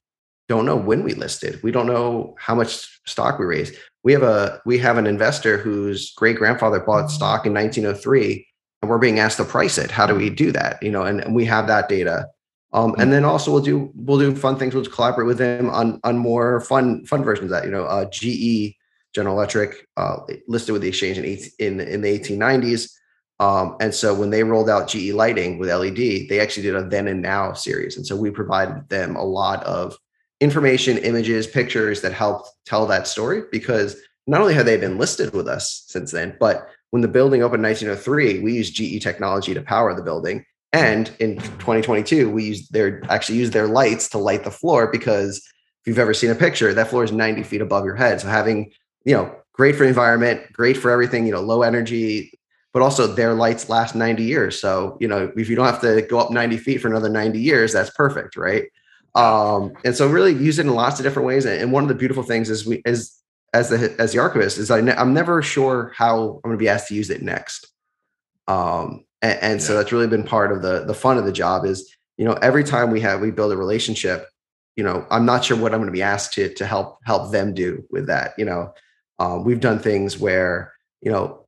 don't 0.48 0.66
know 0.66 0.76
when 0.76 1.04
we 1.04 1.14
listed. 1.14 1.62
We 1.62 1.70
don't 1.70 1.86
know 1.86 2.34
how 2.38 2.54
much 2.54 3.00
stock 3.06 3.38
we 3.38 3.46
raised. 3.46 3.76
We 4.02 4.12
have 4.12 4.22
a 4.22 4.60
we 4.64 4.78
have 4.78 4.96
an 4.96 5.06
investor 5.06 5.58
whose 5.58 6.12
great 6.12 6.36
grandfather 6.36 6.80
bought 6.80 7.10
stock 7.10 7.46
in 7.46 7.54
1903, 7.54 8.46
and 8.82 8.90
we're 8.90 8.98
being 8.98 9.18
asked 9.18 9.36
to 9.36 9.44
price 9.44 9.78
it. 9.78 9.90
How 9.90 10.06
do 10.06 10.14
we 10.14 10.30
do 10.30 10.52
that? 10.52 10.82
You 10.82 10.90
know, 10.90 11.02
and, 11.02 11.20
and 11.20 11.34
we 11.34 11.44
have 11.46 11.66
that 11.66 11.88
data. 11.88 12.26
Um, 12.72 12.94
and 12.98 13.12
then 13.12 13.24
also 13.24 13.50
we'll 13.52 13.62
do 13.62 13.90
we'll 13.94 14.18
do 14.18 14.34
fun 14.34 14.56
things. 14.56 14.74
We'll 14.74 14.84
collaborate 14.84 15.26
with 15.26 15.38
them 15.38 15.68
on 15.70 16.00
on 16.04 16.18
more 16.18 16.60
fun 16.60 17.04
fun 17.04 17.24
versions 17.24 17.46
of 17.46 17.50
that. 17.50 17.64
You 17.64 17.72
know, 17.72 17.84
uh, 17.84 18.06
GE 18.06 18.74
General 19.14 19.36
Electric 19.36 19.86
uh, 19.96 20.18
listed 20.48 20.72
with 20.72 20.82
the 20.82 20.88
exchange 20.88 21.18
in 21.18 21.24
in 21.58 21.80
in 21.80 22.00
the 22.00 22.18
1890s 22.18 22.90
um, 23.40 23.76
and 23.80 23.92
so 23.92 24.14
when 24.14 24.28
they 24.28 24.44
rolled 24.44 24.68
out 24.68 24.86
GE 24.86 25.12
Lighting 25.12 25.58
with 25.58 25.70
LED, 25.70 26.28
they 26.28 26.40
actually 26.40 26.62
did 26.62 26.76
a 26.76 26.84
then 26.84 27.08
and 27.08 27.22
now 27.22 27.54
series. 27.54 27.96
And 27.96 28.06
so 28.06 28.14
we 28.14 28.30
provided 28.30 28.86
them 28.90 29.16
a 29.16 29.24
lot 29.24 29.64
of 29.64 29.96
information, 30.40 30.98
images, 30.98 31.46
pictures 31.46 32.00
that 32.00 32.12
helped 32.12 32.50
tell 32.64 32.86
that 32.86 33.06
story 33.06 33.42
because 33.52 33.96
not 34.26 34.40
only 34.40 34.54
have 34.54 34.66
they 34.66 34.76
been 34.76 34.98
listed 34.98 35.32
with 35.34 35.48
us 35.48 35.84
since 35.88 36.10
then, 36.10 36.36
but 36.40 36.68
when 36.90 37.02
the 37.02 37.08
building 37.08 37.42
opened 37.42 37.64
in 37.64 37.68
1903, 37.68 38.40
we 38.40 38.54
used 38.54 38.74
GE 38.74 39.02
technology 39.02 39.54
to 39.54 39.62
power 39.62 39.94
the 39.94 40.02
building. 40.02 40.44
And 40.72 41.10
in 41.18 41.36
2022, 41.36 42.30
we 42.30 42.44
used 42.44 42.72
their 42.72 43.02
actually 43.10 43.38
used 43.38 43.52
their 43.52 43.66
lights 43.66 44.08
to 44.10 44.18
light 44.18 44.44
the 44.44 44.50
floor 44.50 44.90
because 44.90 45.38
if 45.38 45.86
you've 45.86 45.98
ever 45.98 46.14
seen 46.14 46.30
a 46.30 46.34
picture, 46.34 46.72
that 46.72 46.88
floor 46.88 47.04
is 47.04 47.12
90 47.12 47.42
feet 47.42 47.60
above 47.60 47.84
your 47.84 47.96
head. 47.96 48.20
So 48.20 48.28
having, 48.28 48.70
you 49.04 49.14
know, 49.14 49.34
great 49.52 49.74
for 49.76 49.84
environment, 49.84 50.52
great 50.52 50.76
for 50.76 50.90
everything, 50.90 51.26
you 51.26 51.32
know, 51.32 51.40
low 51.40 51.62
energy, 51.62 52.32
but 52.72 52.82
also 52.82 53.06
their 53.06 53.34
lights 53.34 53.68
last 53.68 53.94
90 53.94 54.22
years. 54.22 54.60
So, 54.60 54.96
you 55.00 55.08
know, 55.08 55.32
if 55.36 55.48
you 55.48 55.56
don't 55.56 55.66
have 55.66 55.80
to 55.80 56.02
go 56.02 56.18
up 56.18 56.30
90 56.30 56.56
feet 56.58 56.80
for 56.80 56.88
another 56.88 57.08
90 57.08 57.40
years, 57.40 57.72
that's 57.72 57.90
perfect, 57.90 58.36
right? 58.36 58.64
Um, 59.14 59.72
and 59.84 59.96
so 59.96 60.08
really 60.08 60.32
use 60.32 60.58
it 60.58 60.66
in 60.66 60.74
lots 60.74 61.00
of 61.00 61.04
different 61.04 61.26
ways. 61.26 61.46
And 61.46 61.72
one 61.72 61.82
of 61.82 61.88
the 61.88 61.94
beautiful 61.94 62.22
things 62.22 62.48
is 62.50 62.66
we 62.66 62.82
is 62.84 63.20
as 63.52 63.68
the 63.68 63.94
as 63.98 64.12
the 64.12 64.18
archivist 64.18 64.58
is 64.58 64.70
I 64.70 64.80
ne- 64.80 64.94
I'm 64.94 65.12
never 65.12 65.42
sure 65.42 65.92
how 65.96 66.40
I'm 66.44 66.50
going 66.50 66.56
to 66.56 66.62
be 66.62 66.68
asked 66.68 66.88
to 66.88 66.94
use 66.94 67.10
it 67.10 67.22
next. 67.22 67.66
Um, 68.46 69.04
and, 69.22 69.38
and 69.42 69.60
yeah. 69.60 69.66
so 69.66 69.74
that's 69.74 69.92
really 69.92 70.06
been 70.06 70.24
part 70.24 70.52
of 70.52 70.62
the 70.62 70.84
the 70.84 70.94
fun 70.94 71.18
of 71.18 71.24
the 71.24 71.32
job 71.32 71.64
is 71.64 71.92
you 72.16 72.24
know 72.24 72.34
every 72.34 72.64
time 72.64 72.90
we 72.90 73.00
have 73.00 73.20
we 73.20 73.30
build 73.30 73.52
a 73.52 73.56
relationship, 73.56 74.28
you 74.76 74.84
know 74.84 75.06
I'm 75.10 75.26
not 75.26 75.44
sure 75.44 75.56
what 75.56 75.72
I'm 75.72 75.80
going 75.80 75.86
to 75.86 75.92
be 75.92 76.02
asked 76.02 76.34
to 76.34 76.52
to 76.54 76.66
help 76.66 76.98
help 77.04 77.32
them 77.32 77.52
do 77.52 77.84
with 77.90 78.06
that. 78.06 78.34
You 78.38 78.44
know, 78.44 78.74
um, 79.18 79.44
we've 79.44 79.60
done 79.60 79.80
things 79.80 80.18
where 80.18 80.72
you 81.02 81.10
know 81.10 81.46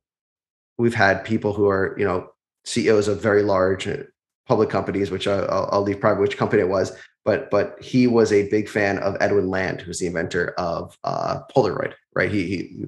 we've 0.77 0.95
had 0.95 1.23
people 1.23 1.53
who 1.53 1.69
are 1.69 1.95
you 1.97 2.03
know 2.03 2.29
CEOs 2.65 3.07
of 3.07 3.21
very 3.21 3.43
large 3.43 3.87
uh, 3.87 4.03
public 4.45 4.69
companies, 4.69 5.09
which 5.09 5.27
I'll, 5.27 5.69
I'll 5.71 5.81
leave 5.81 6.01
private 6.01 6.19
which 6.19 6.37
company 6.37 6.61
it 6.61 6.69
was, 6.69 6.91
but 7.25 7.49
but 7.49 7.81
he 7.81 8.07
was 8.07 8.31
a 8.31 8.49
big 8.49 8.69
fan 8.69 8.97
of 8.99 9.17
Edwin 9.19 9.49
Land, 9.49 9.81
who's 9.81 9.99
the 9.99 10.07
inventor 10.07 10.53
of 10.57 10.97
uh, 11.03 11.39
Polaroid. 11.55 11.93
Right? 12.15 12.31
He 12.31 12.47
he, 12.47 12.85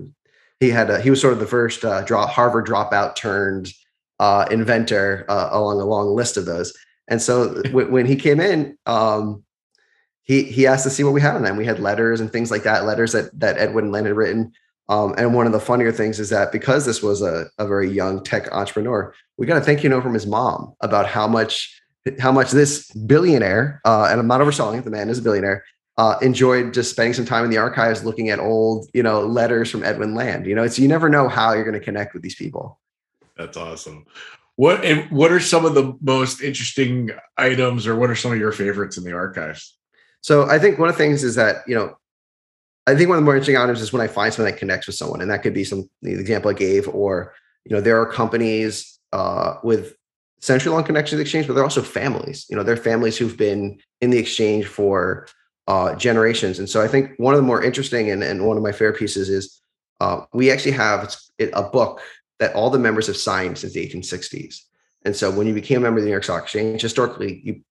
he 0.60 0.69
had 0.69 0.89
a, 0.89 1.02
he 1.02 1.10
was 1.10 1.21
sort 1.21 1.34
of 1.34 1.39
the 1.39 1.48
first 1.48 1.84
uh, 1.84 2.02
draw 2.04 2.28
Harvard 2.28 2.67
dropout 2.67 3.15
turned 3.15 3.71
uh, 4.19 4.45
inventor 4.52 5.26
uh, 5.30 5.50
along 5.52 5.82
a 5.82 5.86
long 5.86 6.15
list 6.15 6.38
of 6.38 6.45
those. 6.45 6.74
And 7.08 7.21
so 7.21 7.62
w- 7.63 7.91
when 7.91 8.06
he 8.06 8.15
came 8.15 8.39
in, 8.39 8.78
um, 8.86 9.43
he 10.24 10.43
he 10.43 10.67
asked 10.67 10.84
to 10.84 10.89
see 10.89 11.04
what 11.04 11.13
we 11.13 11.21
had 11.21 11.36
on 11.36 11.43
them. 11.43 11.58
We 11.58 11.65
had 11.65 11.80
letters 11.80 12.19
and 12.19 12.32
things 12.32 12.52
like 12.52 12.63
that, 12.63 12.86
letters 12.86 13.12
that 13.13 13.38
that 13.39 13.58
Edwin 13.58 13.91
Land 13.91 14.08
had 14.08 14.15
written 14.15 14.54
um, 14.88 15.15
and 15.17 15.34
one 15.34 15.48
of 15.48 15.52
the 15.52 15.60
funnier 15.60 15.91
things 15.91 16.19
is 16.19 16.30
that 16.30 16.52
because 16.52 16.86
this 16.86 17.02
was 17.02 17.21
a, 17.21 17.45
a 17.58 17.67
very 17.67 17.89
young 17.89 18.24
tech 18.24 18.52
entrepreneur, 18.52 19.13
we 19.38 19.48
got 19.48 19.58
a 19.58 19.62
thank 19.62 19.84
you 19.84 19.89
note 19.89 20.04
from 20.04 20.13
his 20.13 20.28
mom 20.28 20.76
about 20.82 21.08
how 21.08 21.28
much 21.28 21.82
how 22.20 22.32
much 22.32 22.52
this 22.52 22.91
billionaire, 22.91 23.82
uh, 23.86 24.08
and 24.10 24.20
I'm 24.20 24.28
not 24.28 24.41
overselling, 24.41 24.80
it, 24.80 24.86
the 24.86 24.91
man 24.91 25.10
is 25.10 25.20
a 25.20 25.22
billionaire, 25.22 25.63
uh, 25.98 26.18
enjoyed 26.22 26.74
just 26.74 26.91
spending 26.91 27.13
some 27.13 27.26
time 27.26 27.46
in 27.46 27.50
the 27.50 27.58
archives 27.58 28.04
looking 28.04 28.30
at 28.30 28.39
old, 28.39 28.88
you 28.94 29.02
know, 29.02 29.22
letters 29.22 29.72
from 29.72 29.84
Edwin 29.84 30.13
Land. 30.13 30.46
You 30.46 30.56
know, 30.56 30.63
it's 30.63 30.78
you 30.78 30.88
never 30.88 31.10
know 31.10 31.28
how 31.28 31.54
you're 31.54 31.63
going 31.63 31.80
to 31.80 31.84
connect 31.84 32.13
with 32.13 32.22
these 32.22 32.36
people. 32.36 32.80
That's 33.38 33.58
awesome. 33.58 34.06
What 34.58 34.86
and 34.86 35.10
what 35.12 35.32
are 35.32 35.39
some 35.39 35.65
of 35.65 35.74
the 35.74 35.98
most 36.02 36.41
interesting 36.41 37.12
items, 37.38 37.88
or 37.88 37.96
what 37.96 38.10
are 38.10 38.15
some 38.15 38.32
of 38.32 38.38
your 38.38 38.52
favorites 38.52 38.98
in 38.98 39.04
the 39.04 39.13
archives? 39.13 39.78
So 40.22 40.50
I 40.50 40.60
think 40.60 40.80
one 40.80 40.89
of 40.89 40.96
the 40.96 41.04
things 41.04 41.24
is 41.24 41.36
that 41.36 41.63
you 41.68 41.76
know 41.76 41.98
I 42.88 42.96
think 42.96 43.10
one 43.10 43.18
of 43.18 43.22
the 43.22 43.26
more 43.26 43.36
interesting 43.36 43.58
items 43.58 43.82
is 43.82 43.91
when 43.91 44.02
I 44.02 44.08
find 44.08 44.34
someone 44.34 44.52
that 44.52 44.60
connects 44.60 44.88
with 44.88 44.96
someone, 44.96 45.22
and 45.22 45.30
that 45.32 45.44
could 45.44 45.54
be 45.54 45.63
some 45.63 45.89
the 46.02 46.13
example 46.13 46.52
I 46.52 46.54
gave, 46.54 46.88
or 46.88 47.34
you 47.65 47.76
know, 47.76 47.82
there 47.82 48.00
are 48.00 48.06
companies 48.06 49.00
uh, 49.12 49.56
with 49.63 49.96
central 50.39 50.76
on 50.76 50.84
connection 50.84 51.12
to 51.12 51.15
the 51.17 51.21
exchange, 51.21 51.48
but 51.48 51.54
they're 51.54 51.63
also 51.63 51.82
families. 51.82 52.45
You 52.50 52.56
know, 52.56 52.63
they're 52.63 52.78
families 52.78 53.17
who've 53.17 53.38
been 53.38 53.80
in 54.02 54.10
the 54.10 54.17
exchange 54.17 54.65
for 54.65 55.28
uh, 55.67 55.95
generations, 55.95 56.60
and 56.60 56.69
so 56.69 56.82
I 56.82 56.88
think 56.88 57.12
one 57.17 57.34
of 57.34 57.39
the 57.39 57.45
more 57.48 57.63
interesting 57.63 58.12
and, 58.12 58.24
and 58.24 58.45
one 58.45 58.58
of 58.58 58.63
my 58.63 58.71
favorite 58.71 59.00
pieces 59.00 59.30
is 59.30 59.62
uh, 60.02 60.21
we 60.34 60.52
actually 60.52 60.74
have 60.74 61.15
a 61.54 61.63
book 61.63 62.02
that 62.39 62.54
all 62.54 62.69
the 62.69 62.78
members 62.80 63.08
have 63.08 63.17
signed 63.17 63.58
since 63.58 63.74
the 63.74 63.88
1860s. 63.88 64.60
And 65.06 65.15
so 65.15 65.32
when 65.32 65.48
you 65.48 65.54
became 65.54 65.78
a 65.78 65.82
member 65.82 66.00
of 66.00 66.04
the 66.04 66.08
New 66.08 66.12
York 66.12 66.26
Stock 66.26 66.43
Exchange, 66.43 66.82
historically 66.82 67.41
you 67.43 67.62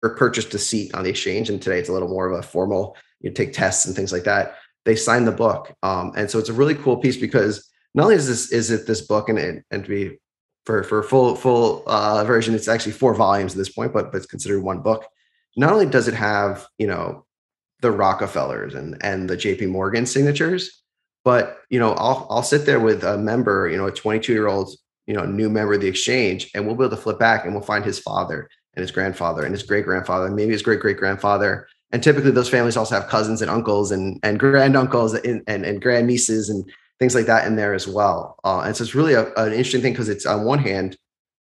purchased 0.00 0.54
a 0.54 0.58
seat 0.58 0.94
on 0.94 1.02
the 1.04 1.10
exchange, 1.10 1.50
and 1.50 1.60
today 1.60 1.78
it's 1.78 1.88
a 1.88 1.92
little 1.92 2.08
more 2.08 2.30
of 2.30 2.38
a 2.38 2.42
formal. 2.42 2.96
You 3.20 3.30
take 3.30 3.52
tests 3.52 3.86
and 3.86 3.94
things 3.94 4.12
like 4.12 4.24
that 4.24 4.56
they 4.84 4.96
signed 4.96 5.26
the 5.26 5.32
book. 5.32 5.74
Um, 5.82 6.12
and 6.16 6.30
so 6.30 6.38
it's 6.38 6.48
a 6.48 6.54
really 6.54 6.74
cool 6.74 6.96
piece 6.96 7.16
because 7.16 7.70
not 7.94 8.04
only 8.04 8.16
is 8.16 8.26
this 8.26 8.52
is 8.52 8.70
it 8.70 8.86
this 8.86 9.02
book 9.02 9.28
and 9.28 9.62
and 9.70 9.84
to 9.84 9.88
be 9.88 10.18
for 10.64 10.82
for 10.82 11.02
full 11.02 11.34
full 11.34 11.82
uh, 11.86 12.24
version, 12.24 12.54
it's 12.54 12.68
actually 12.68 12.92
four 12.92 13.14
volumes 13.14 13.52
at 13.52 13.58
this 13.58 13.70
point, 13.70 13.92
but 13.92 14.12
but 14.12 14.18
it's 14.18 14.26
considered 14.26 14.62
one 14.62 14.80
book. 14.80 15.06
Not 15.56 15.72
only 15.72 15.86
does 15.86 16.08
it 16.08 16.14
have 16.14 16.66
you 16.78 16.86
know 16.86 17.26
the 17.80 17.90
Rockefellers 17.90 18.74
and 18.74 18.96
and 19.02 19.28
the 19.28 19.36
J.P. 19.36 19.66
Morgan 19.66 20.06
signatures, 20.06 20.82
but 21.24 21.60
you 21.68 21.78
know 21.78 21.92
I'll 21.94 22.26
I'll 22.30 22.42
sit 22.42 22.64
there 22.64 22.80
with 22.80 23.02
a 23.04 23.18
member, 23.18 23.68
you 23.68 23.76
know, 23.76 23.86
a 23.86 23.92
22 23.92 24.32
year 24.32 24.48
old 24.48 24.74
you 25.06 25.14
know 25.14 25.24
new 25.24 25.50
member 25.50 25.74
of 25.74 25.80
the 25.80 25.88
exchange, 25.88 26.50
and 26.54 26.66
we'll 26.66 26.76
be 26.76 26.84
able 26.84 26.96
to 26.96 27.02
flip 27.02 27.18
back 27.18 27.44
and 27.44 27.54
we'll 27.54 27.62
find 27.62 27.84
his 27.84 27.98
father 27.98 28.48
and 28.74 28.82
his 28.82 28.90
grandfather 28.90 29.42
and 29.44 29.52
his 29.52 29.64
great 29.64 29.84
grandfather, 29.84 30.26
and 30.26 30.36
maybe 30.36 30.52
his 30.52 30.62
great 30.62 30.80
great 30.80 30.96
grandfather. 30.96 31.66
And 31.90 32.02
typically, 32.02 32.30
those 32.30 32.48
families 32.48 32.76
also 32.76 32.94
have 32.94 33.08
cousins 33.08 33.42
and 33.42 33.50
uncles 33.50 33.90
and 33.90 34.20
and 34.22 34.38
granduncles 34.38 35.22
and 35.24 35.42
and, 35.48 35.64
and 35.64 35.82
grandnieces 35.82 36.48
and 36.48 36.64
things 37.02 37.16
like 37.16 37.26
that 37.26 37.48
in 37.48 37.56
there 37.56 37.74
as 37.74 37.88
well. 37.88 38.38
Uh, 38.44 38.62
and 38.64 38.76
so 38.76 38.84
it's 38.84 38.94
really 38.94 39.14
a, 39.14 39.26
an 39.34 39.50
interesting 39.50 39.82
thing 39.82 39.92
because 39.92 40.08
it's 40.08 40.24
on 40.24 40.44
one 40.44 40.60
hand 40.60 40.96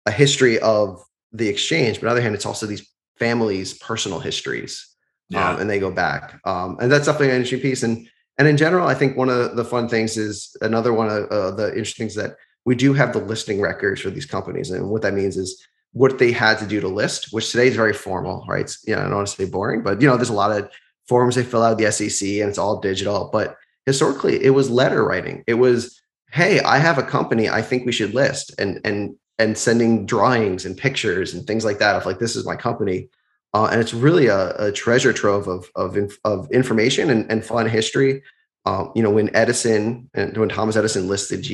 a 0.06 0.10
history 0.10 0.58
of 0.60 1.04
the 1.30 1.46
exchange, 1.46 2.00
but 2.00 2.06
on 2.06 2.08
the 2.08 2.12
other 2.12 2.22
hand, 2.22 2.34
it's 2.34 2.46
also 2.46 2.64
these 2.64 2.88
families' 3.18 3.74
personal 3.74 4.18
histories, 4.18 4.88
yeah. 5.28 5.50
um, 5.50 5.60
and 5.60 5.68
they 5.68 5.78
go 5.78 5.90
back. 5.90 6.40
Um, 6.46 6.78
and 6.80 6.90
that's 6.90 7.04
definitely 7.04 7.28
an 7.28 7.36
interesting 7.36 7.60
piece. 7.60 7.82
And 7.82 8.08
and 8.38 8.48
in 8.48 8.56
general, 8.56 8.88
I 8.88 8.94
think 8.94 9.14
one 9.14 9.28
of 9.28 9.56
the 9.56 9.64
fun 9.64 9.90
things 9.90 10.16
is 10.16 10.56
another 10.62 10.94
one 10.94 11.10
of 11.10 11.24
uh, 11.26 11.50
the 11.50 11.68
interesting 11.68 12.06
things 12.06 12.14
that 12.14 12.36
we 12.64 12.74
do 12.74 12.94
have 12.94 13.12
the 13.12 13.18
listing 13.18 13.60
records 13.60 14.00
for 14.00 14.08
these 14.08 14.24
companies, 14.24 14.70
and 14.70 14.88
what 14.88 15.02
that 15.02 15.12
means 15.12 15.36
is 15.36 15.62
what 15.92 16.18
they 16.18 16.32
had 16.32 16.58
to 16.60 16.66
do 16.66 16.80
to 16.80 16.88
list, 16.88 17.28
which 17.30 17.50
today 17.52 17.66
is 17.66 17.76
very 17.76 17.92
formal, 17.92 18.46
right? 18.48 18.62
It's, 18.62 18.82
you 18.86 18.94
know, 18.96 19.02
I 19.02 19.04
don't 19.04 19.16
want 19.16 19.28
to 19.28 19.34
say 19.34 19.44
boring, 19.44 19.82
but 19.82 20.00
you 20.00 20.08
know, 20.08 20.16
there's 20.16 20.30
a 20.30 20.42
lot 20.44 20.50
of 20.50 20.70
forms 21.06 21.34
they 21.34 21.42
fill 21.42 21.62
out 21.62 21.76
the 21.76 21.92
SEC, 21.92 22.26
and 22.40 22.48
it's 22.48 22.56
all 22.56 22.80
digital, 22.80 23.28
but 23.30 23.58
historically 23.86 24.42
it 24.44 24.50
was 24.50 24.70
letter 24.70 25.04
writing. 25.04 25.44
It 25.46 25.54
was 25.54 25.98
hey 26.32 26.60
i 26.60 26.78
have 26.78 26.96
a 26.96 27.02
company 27.02 27.50
i 27.50 27.60
think 27.60 27.84
we 27.84 27.92
should 27.92 28.14
list 28.14 28.54
and 28.58 28.80
and 28.84 29.14
and 29.38 29.56
sending 29.56 30.06
drawings 30.06 30.64
and 30.64 30.76
pictures 30.76 31.34
and 31.34 31.46
things 31.46 31.64
like 31.64 31.78
that 31.78 31.96
of 31.96 32.06
like 32.06 32.18
this 32.18 32.36
is 32.36 32.46
my 32.46 32.56
company. 32.56 33.08
Uh, 33.54 33.68
and 33.70 33.80
it's 33.82 33.92
really 33.92 34.28
a, 34.28 34.54
a, 34.56 34.72
treasure 34.72 35.12
trove 35.12 35.46
of 35.46 35.68
of, 35.74 35.98
of 36.24 36.50
information 36.52 37.10
and, 37.10 37.30
and 37.30 37.44
fun 37.44 37.68
history. 37.68 38.22
Um, 38.64 38.92
you 38.94 39.02
know 39.02 39.10
when 39.10 39.34
edison 39.34 40.08
and 40.14 40.36
when 40.36 40.48
thomas 40.48 40.76
edison 40.76 41.08
listed 41.08 41.42
ge 41.42 41.50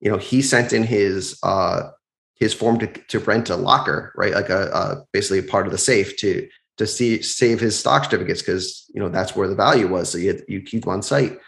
you 0.00 0.10
know 0.10 0.16
he 0.16 0.40
sent 0.40 0.72
in 0.72 0.82
his 0.82 1.38
uh 1.42 1.90
his 2.36 2.54
form 2.54 2.78
to, 2.78 2.86
to 2.86 3.18
rent 3.18 3.50
a 3.50 3.56
locker 3.56 4.14
right? 4.16 4.32
Like 4.32 4.48
a, 4.48 4.70
a 4.70 5.04
basically 5.12 5.40
a 5.40 5.50
part 5.50 5.66
of 5.66 5.72
the 5.72 5.78
safe 5.78 6.16
to 6.18 6.48
to 6.78 6.86
see 6.86 7.22
save 7.22 7.60
his 7.60 7.78
stock 7.78 8.04
certificates 8.04 8.42
because 8.42 8.90
you 8.94 9.00
know 9.00 9.08
that's 9.08 9.36
where 9.36 9.48
the 9.48 9.54
value 9.54 9.88
was. 9.88 10.10
So 10.10 10.18
you 10.18 10.42
you 10.48 10.62
keep 10.62 10.82
them 10.84 10.92
on 10.92 11.02
site, 11.02 11.38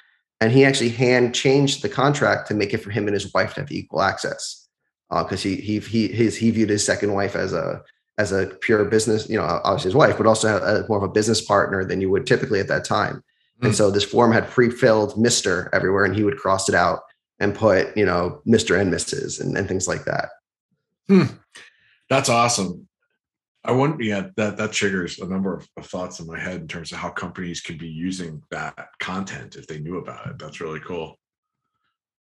and 0.41 0.53
he 0.53 0.65
actually 0.65 0.91
hand 0.91 1.35
changed 1.35 1.83
the 1.83 1.89
contract 1.89 2.49
to 2.49 2.55
make 2.55 2.75
it 2.75 2.79
for 2.79 2.91
him 2.91 3.07
and 3.07 3.15
his 3.15 3.33
wife 3.33 3.55
to 3.55 3.61
have 3.61 3.73
equal 3.73 4.03
access 4.03 4.69
because 5.11 5.45
uh, 5.45 5.49
he 5.49 5.57
he 5.57 5.79
he 5.81 6.09
his 6.09 6.37
he 6.37 6.51
viewed 6.51 6.71
his 6.71 6.85
second 6.85 7.13
wife 7.13 7.37
as 7.37 7.53
a 7.53 7.83
as 8.19 8.33
a 8.33 8.47
pure 8.47 8.85
business, 8.85 9.29
you 9.29 9.37
know, 9.37 9.45
obviously 9.45 9.89
his 9.89 9.97
wife, 9.97 10.17
but 10.17 10.27
also 10.27 10.57
a, 10.57 10.87
more 10.89 10.99
of 10.99 11.03
a 11.03 11.09
business 11.09 11.41
partner 11.41 11.85
than 11.85 12.01
you 12.01 12.09
would 12.11 12.27
typically 12.27 12.61
at 12.61 12.69
that 12.69 12.85
time. 12.85 13.17
Mm. 13.17 13.23
And 13.63 13.69
hmm. 13.69 13.75
so 13.75 13.91
this 13.91 14.05
form 14.05 14.33
had 14.33 14.49
pre-filled 14.49 15.19
Mister 15.19 15.69
everywhere, 15.73 16.05
and 16.05 16.15
he 16.15 16.25
would 16.25 16.39
cross 16.39 16.69
it 16.69 16.75
out 16.75 17.01
and 17.41 17.55
put, 17.55 17.97
you 17.97 18.07
know, 18.07 18.41
Mister 18.45 18.77
and 18.77 18.93
Mrs. 18.93 19.41
and, 19.41 19.57
and 19.57 19.67
things 19.67 19.89
like 19.89 20.05
that. 20.05 20.31
Hmm. 21.09 21.25
That's 22.09 22.29
awesome. 22.29 22.89
I 23.65 23.73
wonder, 23.73 24.03
yeah, 24.03 24.29
that 24.37 24.57
that 24.59 24.73
triggers 24.73 25.19
a 25.19 25.27
number 25.27 25.57
of, 25.57 25.69
of, 25.77 25.87
thoughts 25.87 26.21
in 26.21 26.27
my 26.27 26.39
head 26.39 26.61
in 26.61 26.69
terms 26.69 26.93
of 26.93 26.99
how 26.99 27.11
companies 27.11 27.63
could 27.63 27.79
be 27.79 27.89
using 27.89 28.43
that 28.51 28.89
content 29.01 29.57
if 29.57 29.67
they 29.67 29.79
knew 29.79 29.99
about 29.99 30.27
it. 30.27 30.39
That's 30.39 30.61
really 30.61 30.81
cool. 30.81 31.19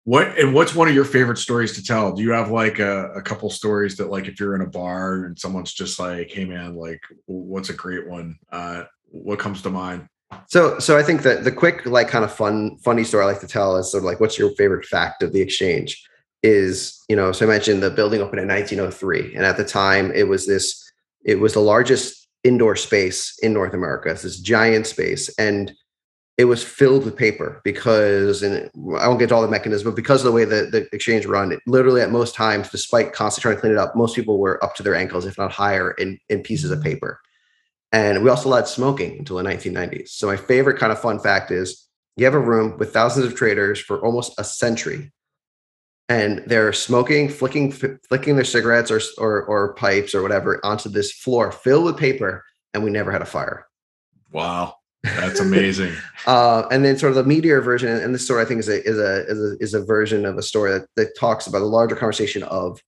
What 0.03 0.37
and 0.37 0.53
what's 0.53 0.75
one 0.75 0.89
of 0.89 0.95
your 0.95 1.05
favorite 1.05 1.37
stories 1.37 1.73
to 1.75 1.83
tell? 1.83 2.11
Do 2.11 2.21
you 2.21 2.31
have 2.31 2.51
like 2.51 2.79
a, 2.79 3.11
a 3.13 3.21
couple 3.21 3.49
stories 3.49 3.95
that 3.97 4.09
like 4.09 4.27
if 4.27 4.39
you're 4.39 4.55
in 4.55 4.61
a 4.61 4.67
bar 4.67 5.25
and 5.25 5.39
someone's 5.39 5.73
just 5.73 5.99
like, 5.99 6.31
"Hey 6.31 6.43
man, 6.43 6.75
like, 6.75 7.01
what's 7.27 7.69
a 7.69 7.73
great 7.73 8.07
one?" 8.09 8.37
Uh, 8.51 8.83
what 9.11 9.39
comes 9.39 9.61
to 9.61 9.69
mind? 9.69 10.07
So, 10.47 10.79
so 10.79 10.97
I 10.97 11.03
think 11.03 11.23
that 11.23 11.43
the 11.43 11.51
quick, 11.51 11.85
like, 11.85 12.07
kind 12.07 12.23
of 12.23 12.33
fun, 12.33 12.77
funny 12.77 13.03
story 13.03 13.23
I 13.23 13.27
like 13.27 13.41
to 13.41 13.47
tell 13.47 13.75
is 13.77 13.91
sort 13.91 14.01
of 14.01 14.05
like, 14.05 14.19
what's 14.19 14.39
your 14.39 14.51
favorite 14.55 14.85
fact 14.85 15.23
of 15.23 15.33
the 15.33 15.41
exchange? 15.41 16.03
Is 16.43 17.03
you 17.07 17.15
know, 17.15 17.31
so 17.31 17.45
I 17.45 17.49
mentioned 17.49 17.83
the 17.83 17.91
building 17.91 18.21
opened 18.21 18.41
in 18.41 18.47
1903, 18.47 19.35
and 19.35 19.45
at 19.45 19.57
the 19.57 19.65
time 19.65 20.11
it 20.15 20.27
was 20.27 20.47
this 20.47 20.80
it 21.25 21.39
was 21.39 21.53
the 21.53 21.59
largest 21.59 22.27
indoor 22.43 22.75
space 22.75 23.37
in 23.41 23.53
North 23.53 23.73
America. 23.73 24.09
It's 24.09 24.23
this 24.23 24.39
giant 24.39 24.87
space. 24.87 25.29
And 25.37 25.73
it 26.37 26.45
was 26.45 26.63
filled 26.63 27.05
with 27.05 27.15
paper 27.15 27.61
because, 27.63 28.41
and 28.41 28.69
I 28.97 29.07
won't 29.07 29.19
get 29.19 29.29
to 29.29 29.35
all 29.35 29.41
the 29.41 29.47
mechanisms, 29.47 29.83
but 29.83 29.95
because 29.95 30.21
of 30.21 30.25
the 30.25 30.31
way 30.31 30.45
that 30.45 30.71
the 30.71 30.87
exchange 30.91 31.25
run, 31.25 31.51
it, 31.51 31.59
literally 31.67 32.01
at 32.01 32.09
most 32.09 32.33
times, 32.33 32.69
despite 32.69 33.13
constantly 33.13 33.43
trying 33.43 33.55
to 33.57 33.61
clean 33.61 33.73
it 33.73 33.77
up, 33.77 33.95
most 33.95 34.15
people 34.15 34.39
were 34.39 34.63
up 34.63 34.73
to 34.75 34.83
their 34.83 34.95
ankles, 34.95 35.25
if 35.25 35.37
not 35.37 35.51
higher, 35.51 35.91
in, 35.91 36.17
in 36.29 36.41
pieces 36.41 36.71
of 36.71 36.79
mm-hmm. 36.79 36.89
paper. 36.89 37.19
And 37.91 38.23
we 38.23 38.29
also 38.29 38.49
allowed 38.49 38.67
smoking 38.67 39.19
until 39.19 39.37
the 39.37 39.43
1990s. 39.43 40.09
So 40.09 40.25
my 40.25 40.37
favorite 40.37 40.79
kind 40.79 40.91
of 40.91 41.01
fun 41.01 41.19
fact 41.19 41.51
is 41.51 41.87
you 42.15 42.25
have 42.25 42.33
a 42.33 42.39
room 42.39 42.77
with 42.77 42.93
thousands 42.93 43.25
of 43.25 43.35
traders 43.35 43.79
for 43.79 44.03
almost 44.03 44.33
a 44.39 44.43
century 44.43 45.11
and 46.11 46.43
they're 46.45 46.73
smoking, 46.73 47.29
flicking, 47.29 47.71
flicking 47.71 48.35
their 48.35 48.43
cigarettes 48.43 48.91
or, 48.91 48.99
or, 49.17 49.43
or 49.43 49.73
pipes 49.75 50.13
or 50.13 50.21
whatever 50.21 50.63
onto 50.65 50.89
this 50.89 51.09
floor 51.13 51.53
filled 51.53 51.85
with 51.85 51.97
paper, 51.97 52.43
and 52.73 52.83
we 52.83 52.89
never 52.89 53.11
had 53.11 53.21
a 53.21 53.25
fire. 53.25 53.65
Wow, 54.33 54.75
that's 55.03 55.39
amazing. 55.39 55.93
uh, 56.27 56.63
and 56.69 56.83
then 56.83 56.97
sort 56.97 57.11
of 57.11 57.15
the 57.15 57.23
meteor 57.23 57.61
version, 57.61 57.89
and 57.89 58.13
this 58.13 58.25
story 58.25 58.41
I 58.41 58.45
think 58.45 58.59
is 58.59 58.67
a 58.67 58.83
is 58.83 58.99
a 58.99 59.25
is 59.25 59.39
a, 59.39 59.57
is 59.63 59.73
a 59.73 59.85
version 59.85 60.25
of 60.25 60.37
a 60.37 60.41
story 60.41 60.71
that, 60.71 60.87
that 60.97 61.17
talks 61.17 61.47
about 61.47 61.61
a 61.61 61.65
larger 61.65 61.95
conversation 61.95 62.43
of, 62.43 62.81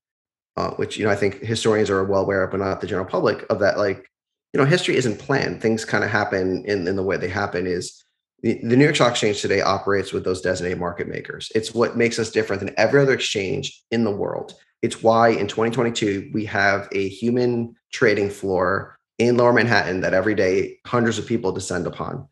uh, 0.58 0.72
which 0.72 0.98
you 0.98 1.06
know 1.06 1.12
I 1.12 1.16
think 1.16 1.40
historians 1.40 1.90
are 1.90 2.04
well 2.04 2.24
aware 2.24 2.44
of, 2.44 2.52
but 2.52 2.60
not 2.60 2.82
the 2.82 2.88
general 2.88 3.08
public 3.08 3.46
of 3.50 3.60
that. 3.60 3.78
Like, 3.78 4.06
you 4.54 4.60
know, 4.60 4.66
history 4.66 4.98
isn't 4.98 5.20
planned; 5.20 5.62
things 5.62 5.86
kind 5.86 6.04
of 6.04 6.10
happen 6.10 6.66
in 6.66 6.90
in 6.90 6.98
the 6.98 7.04
way 7.04 7.16
they 7.16 7.30
happen. 7.30 7.68
Is 7.68 8.03
the, 8.44 8.60
New 8.62 8.84
York 8.84 8.96
Stock 8.96 9.12
Exchange 9.12 9.42
today 9.42 9.62
operates 9.62 10.12
with 10.12 10.26
those 10.26 10.42
designated 10.42 10.78
market 10.78 11.08
makers. 11.08 11.52
It's 11.56 11.74
what 11.74 11.96
makes 11.96 12.20
us 12.20 12.30
different 12.30 12.60
than 12.60 12.74
every 12.78 13.02
other 13.02 13.14
exchange 13.14 13.82
in 13.90 14.04
the 14.04 14.12
world. 14.12 14.54
It's 14.82 15.02
why 15.02 15.30
in 15.30 15.48
2022 15.48 16.32
we 16.34 16.46
have 16.46 16.90
a 16.92 17.08
human 17.08 17.76
trading 17.94 18.30
floor 18.30 19.00
in 19.18 19.38
Lower 19.38 19.54
Manhattan 19.54 20.02
that 20.02 20.14
every 20.14 20.36
day 20.36 20.80
hundreds 20.86 21.18
of 21.18 21.26
people 21.26 21.54
descend 21.54 21.88
upon. 21.88 22.28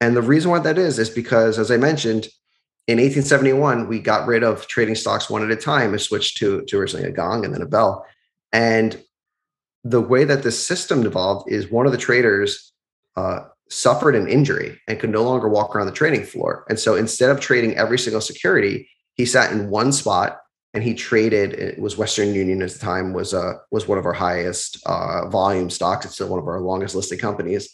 And 0.00 0.16
the 0.16 0.22
reason 0.22 0.50
why 0.50 0.58
that 0.58 0.78
is 0.78 0.98
is 0.98 1.10
because, 1.10 1.60
as 1.60 1.70
I 1.70 1.76
mentioned, 1.76 2.26
in 2.88 2.98
1871 2.98 3.86
we 3.86 4.00
got 4.00 4.26
rid 4.26 4.42
of 4.42 4.66
trading 4.66 4.96
stocks 4.96 5.30
one 5.30 5.44
at 5.44 5.56
a 5.56 5.60
time 5.60 5.92
and 5.92 6.00
switched 6.00 6.38
to, 6.38 6.62
to 6.62 6.78
originally 6.78 7.06
a 7.06 7.12
gong 7.12 7.44
and 7.44 7.54
then 7.54 7.62
a 7.62 7.66
bell. 7.66 8.04
And 8.52 9.00
the 9.84 10.00
way 10.00 10.24
that 10.24 10.42
this 10.42 10.64
system 10.64 11.06
evolved 11.06 11.52
is 11.52 11.70
one 11.70 11.86
of 11.86 11.92
the 11.92 11.98
traders 11.98 12.72
uh, 13.14 13.44
suffered 13.72 14.14
an 14.14 14.28
injury 14.28 14.78
and 14.86 15.00
could 15.00 15.10
no 15.10 15.22
longer 15.22 15.48
walk 15.48 15.74
around 15.74 15.86
the 15.86 15.92
trading 15.92 16.24
floor. 16.24 16.64
And 16.68 16.78
so 16.78 16.94
instead 16.94 17.30
of 17.30 17.40
trading 17.40 17.76
every 17.76 17.98
single 17.98 18.20
security, 18.20 18.88
he 19.14 19.24
sat 19.24 19.52
in 19.52 19.70
one 19.70 19.92
spot 19.92 20.40
and 20.74 20.84
he 20.84 20.94
traded. 20.94 21.54
It 21.54 21.78
was 21.78 21.96
Western 21.96 22.34
Union 22.34 22.62
at 22.62 22.70
the 22.70 22.78
time 22.78 23.12
was 23.12 23.34
uh, 23.34 23.54
was 23.70 23.88
one 23.88 23.98
of 23.98 24.06
our 24.06 24.12
highest 24.12 24.82
uh, 24.86 25.28
volume 25.28 25.70
stocks. 25.70 26.04
It's 26.04 26.14
still 26.14 26.28
one 26.28 26.38
of 26.38 26.46
our 26.46 26.60
longest 26.60 26.94
listed 26.94 27.20
companies. 27.20 27.68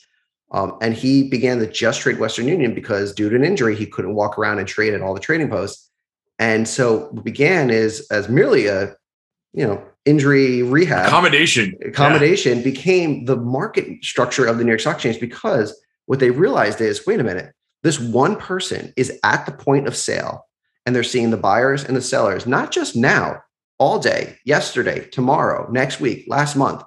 Um, 0.51 0.79
and 0.81 0.95
he 0.95 1.29
began 1.29 1.59
to 1.59 1.67
just 1.67 2.01
trade 2.01 2.19
Western 2.19 2.49
Union 2.49 2.75
because 2.75 3.13
due 3.13 3.29
to 3.29 3.37
an 3.37 3.45
injury, 3.45 3.77
he 3.77 3.85
couldn't 3.85 4.15
walk 4.15 4.39
around 4.39 4.59
and 4.59 4.67
trade 4.67 4.95
at 4.95 5.03
all 5.03 5.13
the 5.13 5.21
trading 5.21 5.51
posts. 5.51 5.91
And 6.39 6.67
so 6.67 7.09
what 7.11 7.25
began 7.25 7.71
is 7.71 8.07
as 8.11 8.29
merely 8.29 8.67
a 8.67 8.95
you 9.53 9.67
know 9.67 9.83
injury 10.05 10.63
rehab 10.63 11.07
accommodation 11.07 11.75
accommodation 11.85 12.59
yeah. 12.59 12.65
became 12.65 13.25
the 13.25 13.37
market 13.37 14.05
structure 14.05 14.47
of 14.47 14.59
the 14.59 14.65
New 14.65 14.71
York 14.71 14.81
Stock 14.81 14.95
Exchange 14.95 15.21
because 15.21 15.79
what 16.09 16.21
they 16.21 16.31
realized 16.31 16.81
is 16.81 17.07
wait 17.07 17.21
a 17.21 17.25
minute, 17.25 17.53
this 17.83 18.01
one 18.01 18.37
person 18.37 18.95
is 18.97 19.21
at 19.23 19.45
the 19.45 19.53
point 19.53 19.87
of 19.87 19.95
sale 19.95 20.47
and 20.87 20.97
they're 20.97 21.03
seeing 21.03 21.31
the 21.31 21.37
buyers 21.37 21.85
and 21.85 21.95
the 21.95 22.01
sellers, 22.01 22.47
not 22.47 22.73
just 22.73 22.97
now, 22.97 23.43
all 23.79 23.99
day, 23.99 24.39
yesterday, 24.47 25.07
tomorrow, 25.13 25.71
next 25.71 26.01
week, 26.01 26.25
last 26.27 26.57
month. 26.57 26.83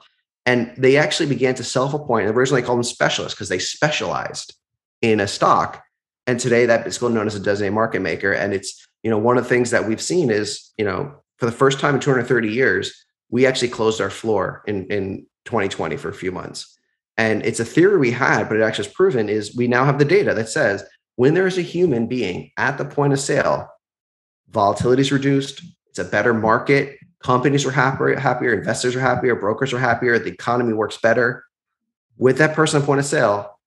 And 0.48 0.74
they 0.76 0.98
actually 0.98 1.30
began 1.30 1.54
to 1.54 1.64
self 1.64 1.94
appoint. 1.94 2.30
Originally 2.30 2.62
they 2.62 2.66
called 2.66 2.80
them 2.80 2.84
specialists 2.84 3.36
because 3.36 3.48
they 3.48 3.60
specialized 3.60 4.56
in 5.04 5.20
a 5.20 5.28
stock. 5.28 5.84
And 6.26 6.40
today 6.40 6.66
that 6.66 6.88
is 6.88 6.96
still 6.96 7.10
known 7.10 7.28
as 7.28 7.36
a 7.36 7.40
designated 7.40 7.76
market 7.76 8.02
maker. 8.02 8.32
And 8.32 8.56
it's, 8.56 8.88
you 9.04 9.12
know, 9.12 9.20
one 9.20 9.38
of 9.38 9.44
the 9.44 9.50
things 9.50 9.70
that 9.70 9.88
we've 9.88 10.02
seen 10.02 10.32
is, 10.32 10.72
you 10.80 10.84
know, 10.84 11.14
for 11.38 11.46
the 11.46 11.52
first 11.52 11.80
time 11.80 11.94
in 11.94 12.02
230 12.02 12.50
years, 12.50 13.06
we 13.30 13.46
actually 13.46 13.70
closed 13.70 14.02
our 14.02 14.10
floor 14.10 14.64
in, 14.66 14.88
in 14.88 15.28
2020 15.46 15.96
for 15.98 16.10
a 16.10 16.14
few 16.14 16.32
months. 16.32 16.76
And 17.22 17.46
it's 17.46 17.60
a 17.60 17.66
theory 17.66 18.00
we 18.00 18.10
had, 18.10 18.50
but 18.50 18.58
it 18.58 18.64
actually 18.64 18.88
is 18.88 18.94
proven 18.94 19.30
is 19.30 19.56
we 19.56 19.68
now 19.68 19.86
have 19.86 20.00
the 20.00 20.06
data 20.06 20.34
that 20.34 20.50
says 20.50 20.84
when 21.18 21.36
there 21.36 21.46
is 21.46 21.60
a 21.60 21.62
human 21.62 22.08
being 22.08 22.50
at 22.58 22.80
the 22.80 22.86
point 22.86 23.14
of 23.14 23.20
sale, 23.20 23.70
volatility 24.50 25.04
is 25.04 25.12
reduced, 25.12 25.62
it's 25.88 26.00
a 26.00 26.04
better 26.04 26.34
market, 26.34 26.98
companies 27.24 27.64
are 27.64 27.72
happier, 27.72 28.18
happier, 28.18 28.54
investors 28.56 28.96
are 28.96 29.02
happier, 29.02 29.36
brokers 29.36 29.72
are 29.72 29.78
happier, 29.78 30.18
the 30.18 30.32
economy 30.32 30.74
works 30.74 30.98
better 30.98 31.44
with 32.18 32.40
that 32.40 32.56
person 32.56 32.82
at 32.82 32.88
point 32.88 33.00
of 33.00 33.06
sale, 33.06 33.60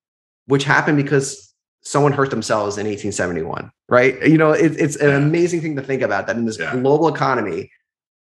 which 0.47 0.64
happened 0.64 0.97
because 0.97 1.55
someone 1.83 2.11
hurt 2.11 2.31
themselves 2.31 2.77
in 2.77 2.88
1871, 2.88 3.71
right? 3.88 4.21
You 4.27 4.37
know, 4.37 4.51
it, 4.51 4.73
it's 4.81 4.97
an 4.97 5.14
amazing 5.14 5.61
thing 5.61 5.77
to 5.77 5.83
think 5.83 6.03
about 6.03 6.27
that 6.27 6.35
in 6.35 6.45
this 6.45 6.59
yeah. 6.59 6.75
global 6.75 7.07
economy, 7.07 7.71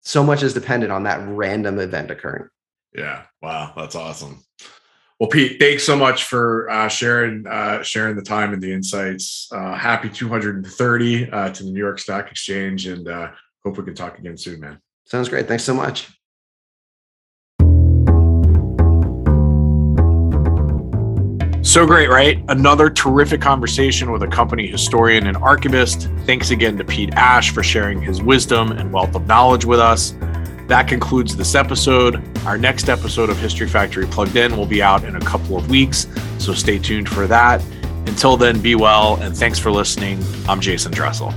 so 0.02 0.24
much 0.24 0.42
is 0.42 0.56
dependent 0.56 0.92
on 0.92 1.04
that 1.04 1.20
random 1.28 1.78
event 1.78 2.10
occurring. 2.10 2.50
Yeah. 2.96 3.26
Wow. 3.44 3.74
That's 3.76 3.94
awesome. 3.94 4.44
Well, 5.20 5.28
Pete, 5.28 5.60
thanks 5.60 5.84
so 5.84 5.98
much 5.98 6.24
for 6.24 6.70
uh, 6.70 6.88
sharing 6.88 7.46
uh, 7.46 7.84
sharing 7.84 8.16
the 8.16 8.22
time 8.22 8.54
and 8.54 8.64
the 8.64 8.72
insights. 8.72 9.50
Uh, 9.52 9.74
happy 9.74 10.08
230 10.10 11.30
uh, 11.30 11.50
to 11.50 11.64
the 11.64 11.72
New 11.72 11.80
York 11.80 12.00
Stock 12.00 12.32
Exchange, 12.32 12.88
and 12.88 13.06
uh, 13.06 13.32
hope 13.66 13.78
we 13.78 13.84
can 13.84 13.96
talk 13.96 14.18
again 14.18 14.38
soon, 14.38 14.62
man. 14.62 14.80
Sounds 15.04 15.28
great. 15.28 15.46
Thanks 15.46 15.66
so 15.66 15.74
much. 15.74 16.08
So 21.64 21.86
great, 21.86 22.10
right? 22.10 22.42
Another 22.48 22.90
terrific 22.90 23.42
conversation 23.42 24.14
with 24.14 24.24
a 24.24 24.28
company 24.28 24.68
historian 24.68 25.28
and 25.28 25.36
archivist. 25.36 26.10
Thanks 26.26 26.52
again 26.52 26.78
to 26.78 26.86
Pete 26.86 27.14
Ash 27.16 27.52
for 27.52 27.62
sharing 27.62 28.02
his 28.02 28.22
wisdom 28.22 28.72
and 28.72 28.94
wealth 28.94 29.14
of 29.16 29.28
knowledge 29.28 29.66
with 29.66 29.82
us. 29.82 30.14
That 30.70 30.88
concludes 30.88 31.36
this 31.36 31.56
episode. 31.56 32.22
Our 32.46 32.56
next 32.56 32.90
episode 32.90 33.32
of 33.32 33.40
History 33.40 33.68
Factory 33.68 34.06
Plugged 34.06 34.36
In 34.36 34.56
will 34.56 34.68
be 34.68 34.84
out 34.84 35.04
in 35.04 35.16
a 35.16 35.20
couple 35.20 35.58
of 35.58 35.68
weeks, 35.68 36.06
so 36.38 36.54
stay 36.54 36.78
tuned 36.78 37.10
for 37.10 37.26
that. 37.26 37.60
Until 38.06 38.38
then, 38.38 38.62
be 38.62 38.76
well, 38.76 39.16
and 39.16 39.36
thanks 39.36 39.58
for 39.58 39.72
listening. 39.72 40.24
I'm 40.48 40.62
Jason 40.62 40.92
Dressel. 40.92 41.34